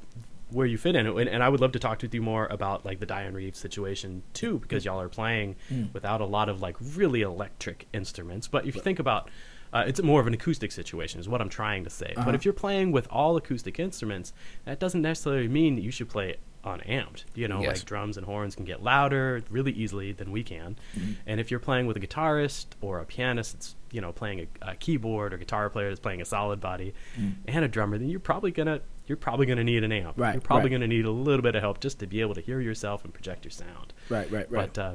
where 0.50 0.68
you 0.68 0.78
fit 0.78 0.96
in. 0.96 1.08
And, 1.08 1.18
and 1.30 1.44
I 1.44 1.50
would 1.50 1.62
love 1.62 1.72
to 1.72 1.80
talk 1.80 2.02
with 2.02 2.14
you 2.14 2.22
more 2.22 2.48
about 2.52 2.86
like 2.86 3.00
the 3.00 3.06
Dianne 3.08 3.34
Reeves 3.34 3.58
situation 3.60 4.22
too, 4.34 4.60
because 4.60 4.86
y'all 4.86 5.02
are 5.02 5.10
playing 5.10 5.56
Mm. 5.72 5.94
without 5.94 6.22
a 6.22 6.26
lot 6.26 6.48
of 6.50 6.62
like 6.62 6.76
really 6.80 7.22
electric 7.22 7.88
instruments. 7.94 8.48
But 8.48 8.66
if 8.68 8.76
you 8.76 8.82
think 8.82 9.00
about, 9.00 9.30
uh, 9.72 9.84
it's 9.88 10.02
more 10.02 10.22
of 10.22 10.28
an 10.28 10.34
acoustic 10.36 10.72
situation, 10.72 11.20
is 11.20 11.28
what 11.28 11.42
I'm 11.42 11.50
trying 11.50 11.84
to 11.86 11.90
say. 11.90 12.14
Uh-huh. 12.16 12.26
But 12.26 12.36
if 12.36 12.46
you're 12.46 12.54
playing 12.54 12.92
with 12.92 13.08
all 13.10 13.36
acoustic 13.36 13.80
instruments, 13.80 14.32
that 14.66 14.80
doesn't 14.80 15.02
necessarily 15.02 15.48
mean 15.48 15.76
that 15.76 15.82
you 15.82 15.90
should 15.92 16.10
play 16.10 16.36
unamped. 16.64 17.26
You 17.36 17.48
know, 17.48 17.62
Yes. 17.62 17.78
like 17.78 17.86
drums 17.86 18.18
and 18.18 18.26
horns 18.26 18.56
can 18.56 18.66
get 18.66 18.84
louder 18.84 19.44
really 19.50 19.72
easily 19.72 20.12
than 20.12 20.32
we 20.32 20.44
can. 20.44 20.78
Mm-hmm. 20.98 21.12
And 21.26 21.40
if 21.40 21.52
you're 21.52 21.60
playing 21.60 21.88
with 21.88 21.98
a 21.98 22.00
guitarist 22.00 22.68
or 22.82 23.00
a 23.00 23.06
pianist 23.06 23.54
that's, 23.54 23.76
you 23.92 24.02
know, 24.02 24.12
playing 24.12 24.48
a, 24.62 24.72
a 24.72 24.76
keyboard 24.76 25.34
or 25.34 25.38
guitar 25.38 25.70
player 25.70 25.90
that's 25.90 26.00
playing 26.00 26.22
a 26.22 26.26
solid 26.26 26.60
body 26.60 26.94
mm. 27.20 27.36
and 27.48 27.66
a 27.66 27.68
drummer, 27.68 27.98
then 27.98 28.10
you're 28.10 28.20
probably 28.20 28.52
gonna 28.52 28.82
you're 29.06 29.18
probably 29.18 29.46
gonna 29.46 29.64
need 29.64 29.84
an 29.84 29.92
amp. 29.92 30.18
Right, 30.18 30.34
You're 30.34 30.42
probably 30.42 30.70
right. 30.70 30.78
gonna 30.78 30.88
need 30.88 31.06
a 31.06 31.12
little 31.12 31.42
bit 31.42 31.56
of 31.56 31.62
help 31.62 31.82
just 31.82 32.00
to 32.00 32.08
be 32.08 32.22
able 32.22 32.36
to 32.36 32.42
hear 32.42 32.62
yourself 32.62 33.04
and 33.04 33.14
project 33.14 33.44
your 33.44 33.52
sound. 33.52 33.94
Right, 34.10 34.32
right, 34.32 34.50
right. 34.50 34.74
But 34.74 34.82
uh, 34.82 34.94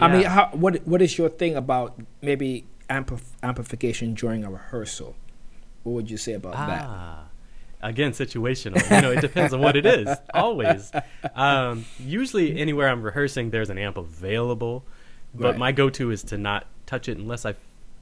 I 0.00 0.08
mean, 0.08 0.24
how, 0.24 0.48
what 0.52 0.86
what 0.86 1.02
is 1.02 1.18
your 1.18 1.28
thing 1.28 1.54
about 1.54 2.00
maybe 2.22 2.66
ampli- 2.88 3.22
amplification 3.42 4.14
during 4.14 4.44
a 4.44 4.50
rehearsal? 4.50 5.14
What 5.82 5.92
would 5.92 6.10
you 6.10 6.16
say 6.16 6.32
about 6.32 6.54
that? 6.54 6.86
Ah. 6.88 7.23
Again, 7.88 8.12
situational. 8.12 8.82
You 8.90 9.00
know, 9.02 9.12
it 9.12 9.20
depends 9.20 9.52
on 9.54 9.60
what 9.60 9.76
it 9.76 9.84
is. 9.86 10.08
Always. 10.34 10.90
Um, 11.34 11.84
usually, 11.98 12.58
anywhere 12.58 12.88
I'm 12.88 13.02
rehearsing, 13.02 13.50
there's 13.50 13.70
an 13.70 13.78
amp 13.78 13.96
available, 13.96 14.84
but 15.34 15.50
Right. 15.50 15.58
my 15.58 15.72
go-to 15.72 16.10
is 16.10 16.22
to 16.24 16.38
not 16.38 16.66
touch 16.86 17.08
it 17.08 17.18
unless 17.18 17.44
I 17.44 17.54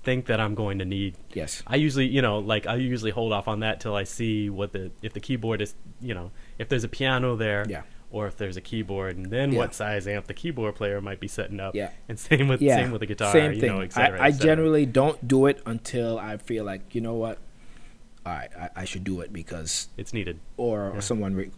think 0.03 0.27
that 0.27 0.41
I'm 0.41 0.55
going 0.55 0.79
to 0.81 0.85
need. 0.85 1.15
Yes. 1.33 1.63
I 1.67 1.77
usually, 1.77 2.07
you 2.07 2.23
know, 2.23 2.39
like 2.39 2.67
I 2.67 2.77
usually 2.77 3.11
hold 3.13 3.33
off 3.33 3.47
on 3.49 3.61
that 3.61 3.81
till 3.81 3.95
I 3.95 4.05
see 4.05 4.51
what 4.51 4.73
the 4.73 4.91
if 5.03 5.13
the 5.13 5.21
keyboard 5.21 5.61
is, 5.63 5.75
you 6.01 6.13
know, 6.15 6.31
if 6.59 6.69
there's 6.69 6.85
a 6.85 6.89
piano 6.89 7.37
there. 7.37 7.65
Yeah. 7.69 7.83
Or 8.11 8.27
if 8.27 8.37
there's 8.37 8.59
a 8.59 8.61
keyboard, 8.61 9.17
and 9.17 9.31
then 9.31 9.53
Yeah. 9.53 9.59
what 9.61 9.75
size 9.75 10.07
amp 10.07 10.27
the 10.27 10.35
keyboard 10.35 10.75
player 10.75 11.01
might 11.01 11.19
be 11.19 11.29
setting 11.29 11.59
up. 11.61 11.75
Yeah. 11.75 11.93
And 12.11 12.19
same 12.19 12.47
with 12.47 12.61
Yeah. 12.61 12.77
same 12.77 12.91
with 12.91 13.01
the 13.01 13.07
guitar. 13.07 13.33
Same 13.33 13.55
you 13.55 13.61
thing. 13.61 13.71
know, 13.73 13.81
et 13.81 13.95
cetera, 13.95 14.21
I, 14.21 14.27
I 14.27 14.31
generally 14.33 14.85
don't 14.85 15.27
do 15.27 15.47
it 15.47 15.63
until 15.65 16.19
I 16.19 16.37
feel 16.37 16.63
like 16.65 16.95
you 16.95 17.01
know 17.01 17.15
what. 17.15 17.39
All 18.25 18.33
right, 18.33 18.51
I, 18.59 18.83
I 18.83 18.85
should 18.85 19.05
do 19.05 19.21
it 19.21 19.33
because 19.33 19.89
it's 19.97 20.13
needed. 20.13 20.39
or 20.57 20.93
Yeah. 20.95 21.01
someone 21.01 21.35
re- 21.35 21.51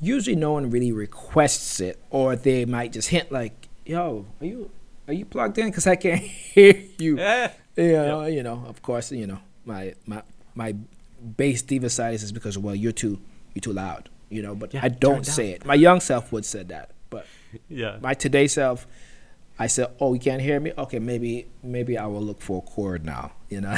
usually 0.00 0.36
no 0.36 0.52
one 0.52 0.70
really 0.70 0.92
requests 0.92 1.80
it 1.80 1.98
or 2.10 2.36
they 2.36 2.64
might 2.64 2.92
just 2.92 3.08
hint 3.08 3.32
like 3.32 3.66
yo 3.84 4.26
are 4.40 4.46
you 4.46 4.70
are 5.08 5.12
you 5.14 5.24
plugged 5.24 5.58
in 5.58 5.66
because 5.66 5.88
i 5.88 5.96
can't 5.96 6.20
hear 6.54 6.72
you 6.98 7.18
eh. 7.18 7.48
Yeah. 7.76 7.84
you 7.84 7.92
know, 8.06 8.24
you 8.26 8.42
know 8.44 8.64
of 8.68 8.80
course 8.80 9.10
you 9.10 9.26
know 9.26 9.38
my 9.64 9.94
my 10.06 10.22
my 10.54 10.76
bass 11.36 11.62
diva 11.62 11.90
side 11.90 12.14
is 12.14 12.30
because 12.30 12.56
well 12.56 12.76
you're 12.76 12.92
too 12.92 13.18
you're 13.54 13.60
too 13.60 13.72
loud 13.72 14.08
you 14.30 14.40
know 14.40 14.54
but 14.54 14.72
Yeah, 14.72 14.84
i 14.84 14.88
don't 14.88 15.26
say 15.26 15.50
it 15.50 15.64
my 15.66 15.74
young 15.74 15.98
self 15.98 16.30
would 16.30 16.44
said 16.44 16.68
that 16.68 16.90
but 17.10 17.26
Yeah. 17.68 17.98
my 18.00 18.14
today 18.14 18.46
self 18.46 18.86
I 19.58 19.66
said, 19.66 19.88
"Oh, 20.00 20.14
you 20.14 20.20
can't 20.20 20.40
hear 20.42 20.60
me? 20.60 20.72
Okay, 20.78 20.98
maybe 21.00 21.48
maybe 21.62 21.98
I 21.98 22.06
will 22.06 22.22
look 22.22 22.40
for 22.40 22.58
a 22.58 22.70
chord 22.70 23.04
now." 23.04 23.32
You 23.48 23.62
know, 23.62 23.76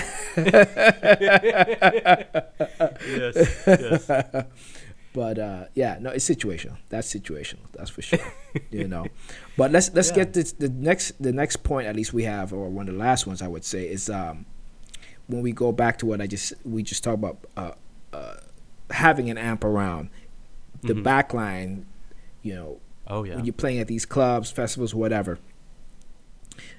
yes. 3.06 3.64
Yes. 3.66 4.44
But 5.12 5.40
uh, 5.40 5.64
yeah, 5.74 5.98
no, 6.00 6.10
it's 6.10 6.24
situational. 6.28 6.76
That's 6.88 7.12
situational. 7.12 7.66
That's 7.72 7.90
for 7.90 8.00
sure. 8.00 8.20
you 8.70 8.86
know, 8.86 9.06
but 9.56 9.72
let's 9.72 9.92
let's 9.92 10.10
Yeah. 10.10 10.14
get 10.22 10.34
this, 10.34 10.52
the 10.52 10.68
next 10.68 11.20
the 11.20 11.32
next 11.32 11.64
point. 11.64 11.88
At 11.88 11.96
least 11.96 12.12
we 12.12 12.22
have, 12.22 12.52
or 12.52 12.68
one 12.68 12.86
of 12.88 12.94
the 12.94 13.00
last 13.00 13.26
ones 13.26 13.42
I 13.42 13.48
would 13.48 13.64
say 13.64 13.88
is 13.88 14.08
um, 14.08 14.46
when 15.26 15.42
we 15.42 15.50
go 15.50 15.72
back 15.72 15.98
to 15.98 16.06
what 16.06 16.20
I 16.20 16.28
just 16.28 16.52
we 16.64 16.84
just 16.84 17.02
talked 17.02 17.14
about 17.18 17.38
uh, 17.56 17.72
uh, 18.12 18.34
having 18.90 19.30
an 19.30 19.36
amp 19.36 19.64
around 19.64 20.10
the 20.82 20.94
Mhm. 20.94 21.02
back 21.02 21.34
line. 21.34 21.86
You 22.42 22.54
know, 22.54 22.80
Oh 23.08 23.24
yeah. 23.24 23.34
when 23.34 23.44
you're 23.44 23.52
playing 23.52 23.80
at 23.80 23.88
these 23.88 24.06
clubs, 24.06 24.52
festivals, 24.52 24.94
whatever. 24.94 25.40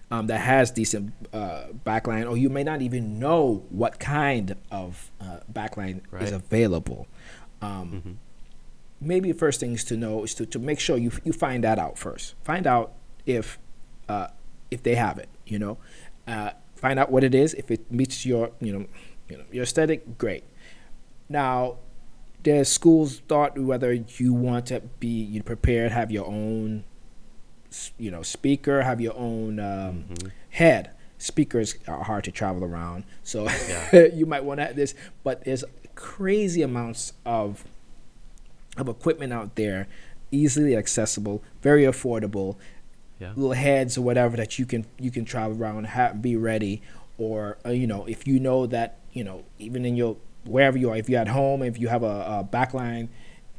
Um, 0.09 0.27
that 0.27 0.39
has 0.41 0.71
decent 0.71 1.13
uh, 1.31 1.67
backline, 1.85 2.29
or 2.29 2.35
you 2.37 2.49
may 2.49 2.63
not 2.63 2.81
even 2.81 3.17
know 3.17 3.63
what 3.69 3.97
kind 3.99 4.55
of 4.69 5.09
uh, 5.21 5.37
backline 5.51 6.01
Right. 6.11 6.23
is 6.23 6.31
available. 6.33 7.07
Um, 7.61 8.01
Mhm. 8.05 8.15
maybe 8.99 9.31
the 9.31 9.37
first 9.37 9.59
thing 9.61 9.71
is 9.73 9.83
to 9.85 9.95
know 9.95 10.23
is 10.25 10.33
to, 10.35 10.45
to 10.45 10.59
make 10.59 10.79
sure 10.81 10.97
you 10.97 11.11
you 11.23 11.31
find 11.31 11.63
that 11.63 11.79
out 11.79 11.97
first. 11.97 12.35
Find 12.43 12.67
out 12.67 12.91
if 13.25 13.57
uh, 14.09 14.27
if 14.69 14.83
they 14.83 14.95
have 14.95 15.17
it. 15.17 15.29
You 15.45 15.59
know, 15.59 15.77
uh, 16.27 16.51
find 16.75 16.99
out 16.99 17.09
what 17.09 17.23
it 17.23 17.33
is. 17.33 17.53
If 17.53 17.71
it 17.71 17.89
meets 17.91 18.25
your 18.25 18.51
you 18.59 18.73
know 18.73 18.85
you 19.29 19.37
know 19.37 19.45
your 19.51 19.63
aesthetic, 19.63 20.17
great. 20.17 20.43
Now, 21.29 21.77
there's 22.43 22.67
schools 22.67 23.21
thought 23.29 23.57
whether 23.57 23.93
you 23.93 24.33
want 24.33 24.65
to 24.67 24.81
be 24.99 25.07
you 25.07 25.41
prepared, 25.41 25.93
have 25.93 26.11
your 26.11 26.27
own 26.27 26.83
you 27.97 28.11
know 28.11 28.21
speaker, 28.21 28.81
have 28.83 28.99
your 29.01 29.15
own 29.17 29.59
um, 29.59 30.05
Mhm. 30.09 30.31
head. 30.51 30.89
Speakers 31.17 31.75
are 31.87 32.03
hard 32.03 32.23
to 32.25 32.31
travel 32.31 32.63
around, 32.63 33.03
so 33.23 33.45
Yeah. 33.69 34.05
you 34.13 34.25
might 34.25 34.43
want 34.43 34.59
to 34.59 34.65
have 34.65 34.75
this. 34.75 34.93
But 35.23 35.43
there's 35.45 35.63
crazy 35.95 36.61
amounts 36.61 37.13
of 37.25 37.63
of 38.77 38.87
equipment 38.87 39.33
out 39.33 39.55
there, 39.55 39.87
easily 40.31 40.75
accessible, 40.75 41.43
very 41.61 41.83
affordable. 41.83 42.55
Yeah. 43.19 43.33
little 43.35 43.51
heads 43.53 43.99
or 43.99 44.01
whatever 44.01 44.35
that 44.37 44.57
you 44.57 44.65
can 44.65 44.83
you 44.99 45.11
can 45.11 45.25
travel 45.25 45.55
around, 45.61 45.83
have, 45.85 46.23
be 46.23 46.35
ready, 46.35 46.81
or 47.19 47.57
uh, 47.63 47.69
you 47.69 47.85
know 47.85 48.05
if 48.07 48.25
you 48.25 48.39
know 48.39 48.65
that 48.65 48.97
you 49.13 49.23
know 49.23 49.43
even 49.59 49.85
in 49.85 49.95
your 49.95 50.17
wherever 50.43 50.75
you 50.75 50.89
are, 50.89 50.97
if 50.97 51.07
you're 51.07 51.21
at 51.21 51.27
home, 51.27 51.61
if 51.61 51.77
you 51.77 51.87
have 51.87 52.01
a, 52.01 52.07
a 52.07 52.47
backline 52.51 53.09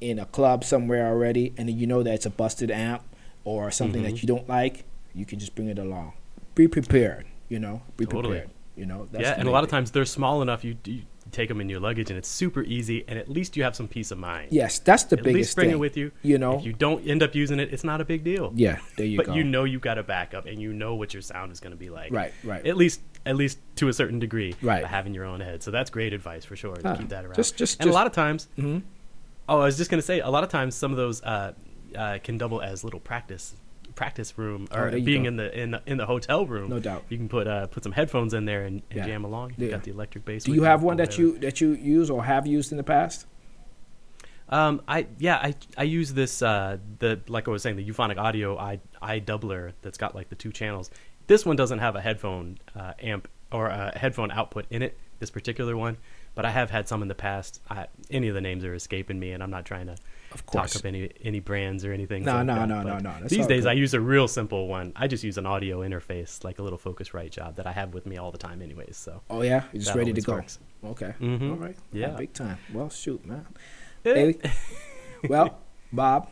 in 0.01 0.19
a 0.19 0.27
club 0.27 0.65
somewhere 0.65 1.07
already, 1.07 1.53
and 1.57 1.71
you 1.71 1.87
know 1.87 2.03
that 2.03 2.13
it's 2.13 2.27
a 2.27 2.31
busted 2.31 2.73
amp 2.73 3.03
or 3.45 3.71
something 3.71 4.03
Mm-hmm. 4.03 4.11
that 4.15 4.23
you 4.23 4.27
don't 4.27 4.49
like, 4.49 4.85
you 5.15 5.25
can 5.27 5.39
just 5.39 5.55
bring 5.55 5.69
it 5.69 5.79
along. 5.79 6.13
Be 6.55 6.69
prepared, 6.69 7.27
you 7.49 7.59
know. 7.59 7.83
Be 7.97 8.05
Totally. 8.07 8.39
prepared. 8.41 8.51
You 8.77 8.87
know. 8.87 9.09
yeah, 9.13 9.35
and 9.39 9.47
a 9.49 9.51
lot 9.51 9.65
of 9.65 9.71
times 9.71 9.91
they're 9.91 10.07
small 10.07 10.41
enough. 10.41 10.65
You, 10.65 10.77
you 10.87 11.03
take 11.31 11.49
them 11.49 11.61
in 11.61 11.69
your 11.69 11.79
luggage, 11.81 12.09
and 12.11 12.17
it's 12.19 12.29
super 12.29 12.63
easy. 12.63 13.05
And 13.07 13.19
at 13.19 13.29
least 13.29 13.55
you 13.55 13.63
have 13.65 13.77
some 13.77 13.87
peace 13.87 14.11
of 14.11 14.17
mind. 14.19 14.49
Yes, 14.51 14.79
that's 14.79 15.05
the 15.05 15.11
thing. 15.17 15.19
at 15.19 15.25
biggest 15.25 15.39
least 15.39 15.57
bring 15.57 15.69
thing. 15.69 15.77
it 15.77 15.79
with 15.79 15.97
you. 15.99 16.11
You 16.23 16.39
know. 16.39 16.59
if 16.59 16.65
you 16.65 16.73
don't 16.73 17.07
end 17.07 17.23
up 17.23 17.35
using 17.35 17.61
it, 17.61 17.73
it's 17.73 17.85
not 17.85 18.01
a 18.01 18.05
big 18.07 18.25
deal. 18.25 18.51
yeah, 18.55 18.79
there 18.97 19.05
you 19.07 19.19
but 19.19 19.27
go. 19.27 19.33
But 19.33 19.37
you 19.39 19.45
know 19.45 19.65
you 19.65 19.79
got 19.79 19.99
a 19.99 20.03
backup, 20.03 20.47
and 20.47 20.61
you 20.61 20.73
know 20.73 20.95
what 20.95 21.13
your 21.13 21.21
sound 21.21 21.53
is 21.53 21.61
going 21.61 21.73
to 21.73 21.77
be 21.77 21.91
like. 21.91 22.13
Right, 22.13 22.33
right. 22.45 22.67
At 22.67 22.79
least, 22.79 23.03
at 23.27 23.37
least 23.37 23.59
to 23.77 23.89
a 23.89 23.93
certain 23.93 24.19
degree. 24.19 24.55
Right. 24.63 24.85
having 24.87 25.13
your 25.13 25.27
own 25.27 25.41
head. 25.41 25.63
So 25.63 25.71
that's 25.71 25.91
great 25.91 26.15
advice 26.15 26.47
for 26.47 26.57
sure. 26.57 26.75
to 26.77 26.89
Ah, 26.89 26.97
keep 26.97 27.11
that 27.11 27.25
around. 27.27 27.35
just- 27.37 27.57
just- 27.59 27.79
and 27.81 27.91
a 27.91 27.93
lot 27.93 28.07
of 28.07 28.13
times. 28.15 28.49
Mhm. 28.59 28.83
Oh, 29.51 29.61
I 29.61 29.65
was 29.65 29.77
just 29.77 29.91
gonna 29.91 30.01
say, 30.03 30.21
a 30.21 30.31
lot 30.31 30.45
of 30.45 30.51
times 30.51 30.75
some 30.75 30.93
of 30.93 30.97
those 30.97 31.23
uh, 31.23 31.53
uh, 31.97 32.19
can 32.19 32.39
double 32.39 32.61
as 32.63 32.85
little 32.85 33.01
practice 33.01 33.55
practice 33.95 34.39
room 34.39 34.67
Oh, 34.73 34.85
or 34.85 34.97
you 34.97 35.05
being 35.05 35.25
go. 35.25 35.29
in 35.29 35.37
the 35.37 35.59
in 35.61 35.71
the 35.73 35.83
in 35.87 35.99
the 35.99 36.07
hotel 36.07 36.47
room. 36.47 36.71
No 36.71 36.79
doubt. 36.81 37.05
You 37.09 37.19
can 37.19 37.29
put 37.29 37.47
uh, 37.47 37.67
put 37.67 37.83
some 37.83 37.93
headphones 37.93 38.33
in 38.35 38.45
there 38.47 38.65
and, 38.65 38.83
and 38.91 38.99
Yeah. 39.01 39.05
jam 39.07 39.25
along. 39.25 39.55
You 39.59 39.67
Yeah. 39.67 39.73
got 39.73 39.85
the 39.85 39.91
electric 39.91 40.25
bass. 40.25 40.45
Do 40.45 40.55
you 40.55 40.63
have 40.63 40.83
one 40.83 40.97
that 40.97 41.19
you 41.19 41.39
that 41.39 41.61
you 41.61 41.73
use 41.75 42.09
or 42.11 42.25
have 42.25 42.47
used 42.47 42.71
in 42.73 42.79
the 42.79 42.85
past? 42.85 43.27
Um, 44.49 44.83
I 44.87 45.07
yeah, 45.19 45.37
I 45.37 45.55
I 45.79 45.85
use 45.85 46.13
this 46.13 46.43
uh 46.43 46.79
the 46.99 47.21
like 47.29 47.49
I 47.49 47.51
was 47.51 47.63
saying 47.63 47.77
the 47.77 47.83
euphonic 47.83 48.19
audio 48.19 48.59
i 48.59 48.81
i 49.01 49.19
doubler 49.19 49.73
that's 49.83 49.97
got 49.99 50.15
like 50.15 50.29
the 50.29 50.35
two 50.37 50.53
channels. 50.53 50.91
This 51.27 51.47
one 51.47 51.57
doesn't 51.57 51.79
have 51.79 51.97
a 51.97 52.01
headphone 52.01 52.59
uh, 52.77 52.93
amp 53.01 53.29
or 53.51 53.69
a 53.69 53.97
headphone 53.97 54.31
output 54.31 54.67
in 54.71 54.83
it. 54.83 54.99
This 55.21 55.31
particular 55.31 55.77
one, 55.77 55.97
but 56.35 56.45
I 56.45 56.51
have 56.51 56.71
had 56.71 56.89
some 56.89 57.01
in 57.01 57.07
the 57.09 57.15
past. 57.15 57.61
I, 57.71 57.87
any 58.11 58.27
of 58.29 58.35
the 58.35 58.41
names 58.41 58.65
are 58.65 58.75
escaping 58.75 59.21
me, 59.21 59.31
and 59.33 59.41
I'm 59.43 59.51
not 59.51 59.65
trying 59.65 59.87
to 59.87 59.97
Of 60.35 60.47
talk 60.47 60.75
up 60.77 60.85
any 60.85 61.11
any 61.23 61.41
brands 61.41 61.85
or 61.85 61.93
anything. 61.93 62.25
No, 62.25 62.37
like 62.37 62.47
no, 62.47 62.55
that, 62.55 62.69
no, 62.69 62.83
no, 62.83 62.99
no, 62.99 63.27
These 63.29 63.47
days, 63.47 63.65
good. 63.65 63.71
I 63.71 63.73
use 63.75 63.95
a 63.95 64.01
real 64.01 64.29
simple 64.29 64.69
one. 64.69 64.93
I 64.97 65.07
just 65.07 65.25
use 65.25 65.39
an 65.39 65.47
audio 65.47 65.81
interface, 65.81 66.43
like 66.45 66.59
a 66.59 66.63
little 66.63 66.79
Focusrite 66.79 67.31
job 67.31 67.57
that 67.57 67.67
I 67.67 67.73
have 67.73 67.95
with 67.95 68.07
me 68.07 68.17
all 68.17 68.31
the 68.31 68.39
time, 68.39 68.63
anyways. 68.63 68.97
So 68.97 69.23
Oh 69.31 69.43
yeah, 69.43 69.65
you're 69.73 69.83
just 69.83 69.95
ready 69.95 70.13
to 70.13 70.21
go. 70.21 70.35
works. 70.35 70.59
Okay. 70.85 71.15
Mhm. 71.21 71.51
All 71.51 71.57
right. 71.57 71.77
Yeah. 71.93 72.09
big 72.11 72.33
time. 72.33 72.59
Well, 72.73 72.91
shoot, 72.91 73.25
man. 73.27 73.47
Eh. 74.05 74.33
Well, 75.29 75.61
Bob, 75.93 76.31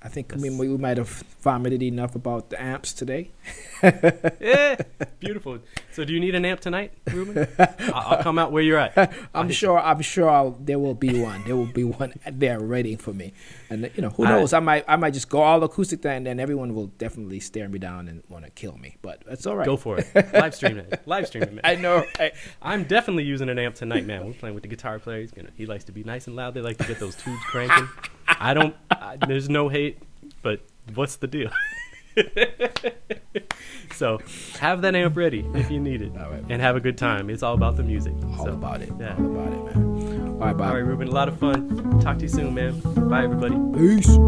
I 0.00 0.08
think 0.08 0.32
we, 0.36 0.48
Yes. 0.48 0.58
we 0.58 0.68
might 0.68 0.96
have 0.96 1.08
vomited 1.40 1.82
enough 1.82 2.14
about 2.14 2.50
the 2.50 2.62
amps 2.62 2.92
today. 2.92 3.30
yeah, 3.82 4.76
beautiful. 5.18 5.58
So, 5.92 6.04
do 6.04 6.12
you 6.12 6.20
need 6.20 6.34
an 6.36 6.44
amp 6.44 6.60
tonight, 6.60 6.92
Ruben? 7.12 7.48
I'll, 7.58 7.68
I'll 7.94 8.22
come 8.22 8.38
out 8.38 8.52
where 8.52 8.62
you're 8.62 8.78
at. 8.78 9.12
I'm 9.34 9.50
sure. 9.50 9.78
I'm 9.78 10.00
sure 10.02 10.30
I'll, 10.30 10.52
there 10.60 10.78
will 10.78 10.94
be 10.94 11.20
one. 11.20 11.42
There 11.44 11.56
will 11.56 11.66
be 11.66 11.82
one 11.84 12.14
there 12.30 12.60
waiting 12.60 12.96
for 12.96 13.12
me. 13.12 13.32
And 13.70 13.90
you 13.96 14.02
know, 14.02 14.10
who 14.10 14.24
I- 14.24 14.30
knows? 14.30 14.52
I 14.52 14.60
might. 14.60 14.84
I 14.86 14.94
might 14.96 15.14
just 15.14 15.28
go 15.28 15.42
all 15.42 15.62
acoustic, 15.64 16.02
then, 16.02 16.18
and 16.18 16.26
then 16.26 16.40
everyone 16.40 16.74
will 16.74 16.86
definitely 16.98 17.40
stare 17.40 17.68
me 17.68 17.78
down 17.80 18.06
and 18.08 18.22
want 18.28 18.44
to 18.44 18.50
kill 18.52 18.76
me. 18.78 18.96
But 19.02 19.22
that's 19.26 19.46
all 19.46 19.56
right. 19.56 19.66
Go 19.66 19.76
for 19.76 19.98
it. 19.98 20.06
Live 20.32 20.54
stream 20.54 20.78
it. 20.78 21.02
Live 21.06 21.26
stream 21.26 21.42
it, 21.42 21.52
man. 21.54 21.60
I 21.64 21.74
know. 21.74 22.04
I, 22.20 22.32
I'm 22.62 22.84
definitely 22.84 23.24
using 23.24 23.48
an 23.48 23.58
amp 23.58 23.74
tonight, 23.74 24.06
man. 24.06 24.24
We're 24.26 24.32
playing 24.34 24.54
with 24.54 24.62
the 24.62 24.68
guitar 24.68 25.00
player. 25.00 25.20
He's 25.20 25.32
gonna. 25.32 25.50
He 25.56 25.66
likes 25.66 25.84
to 25.84 25.92
be 25.92 26.04
nice 26.04 26.28
and 26.28 26.36
loud. 26.36 26.54
They 26.54 26.60
like 26.60 26.78
to 26.78 26.84
get 26.86 27.00
those 27.00 27.16
tubes 27.16 27.42
cranking. 27.44 27.88
I 28.28 28.54
don't. 28.54 28.76
I, 29.00 29.16
there's 29.26 29.48
no 29.48 29.68
hate, 29.68 29.98
but 30.42 30.60
what's 30.94 31.16
the 31.16 31.26
deal? 31.26 31.50
so 33.92 34.18
have 34.58 34.82
that 34.82 34.94
amp 34.94 35.16
ready 35.16 35.48
if 35.54 35.70
you 35.70 35.80
need 35.80 36.02
it, 36.02 36.10
right. 36.10 36.44
and 36.48 36.60
have 36.60 36.76
a 36.76 36.80
good 36.80 36.98
time. 36.98 37.30
It's 37.30 37.42
all 37.42 37.54
about 37.54 37.76
the 37.76 37.82
music. 37.82 38.14
all 38.38 38.44
so, 38.44 38.52
about 38.52 38.82
it. 38.82 38.90
Yeah. 38.98 39.16
All 39.16 39.26
about 39.26 39.52
it, 39.52 39.76
man. 39.76 40.28
All 40.28 40.38
right, 40.38 40.56
Bob. 40.56 40.68
All 40.68 40.74
right, 40.74 40.84
Ruben. 40.84 41.08
A 41.08 41.12
lot 41.12 41.28
of 41.28 41.38
fun. 41.38 42.00
Talk 42.00 42.18
to 42.18 42.22
you 42.22 42.28
soon, 42.28 42.54
man. 42.54 42.80
Bye, 43.08 43.24
everybody. 43.24 43.56
Peace. 43.76 44.18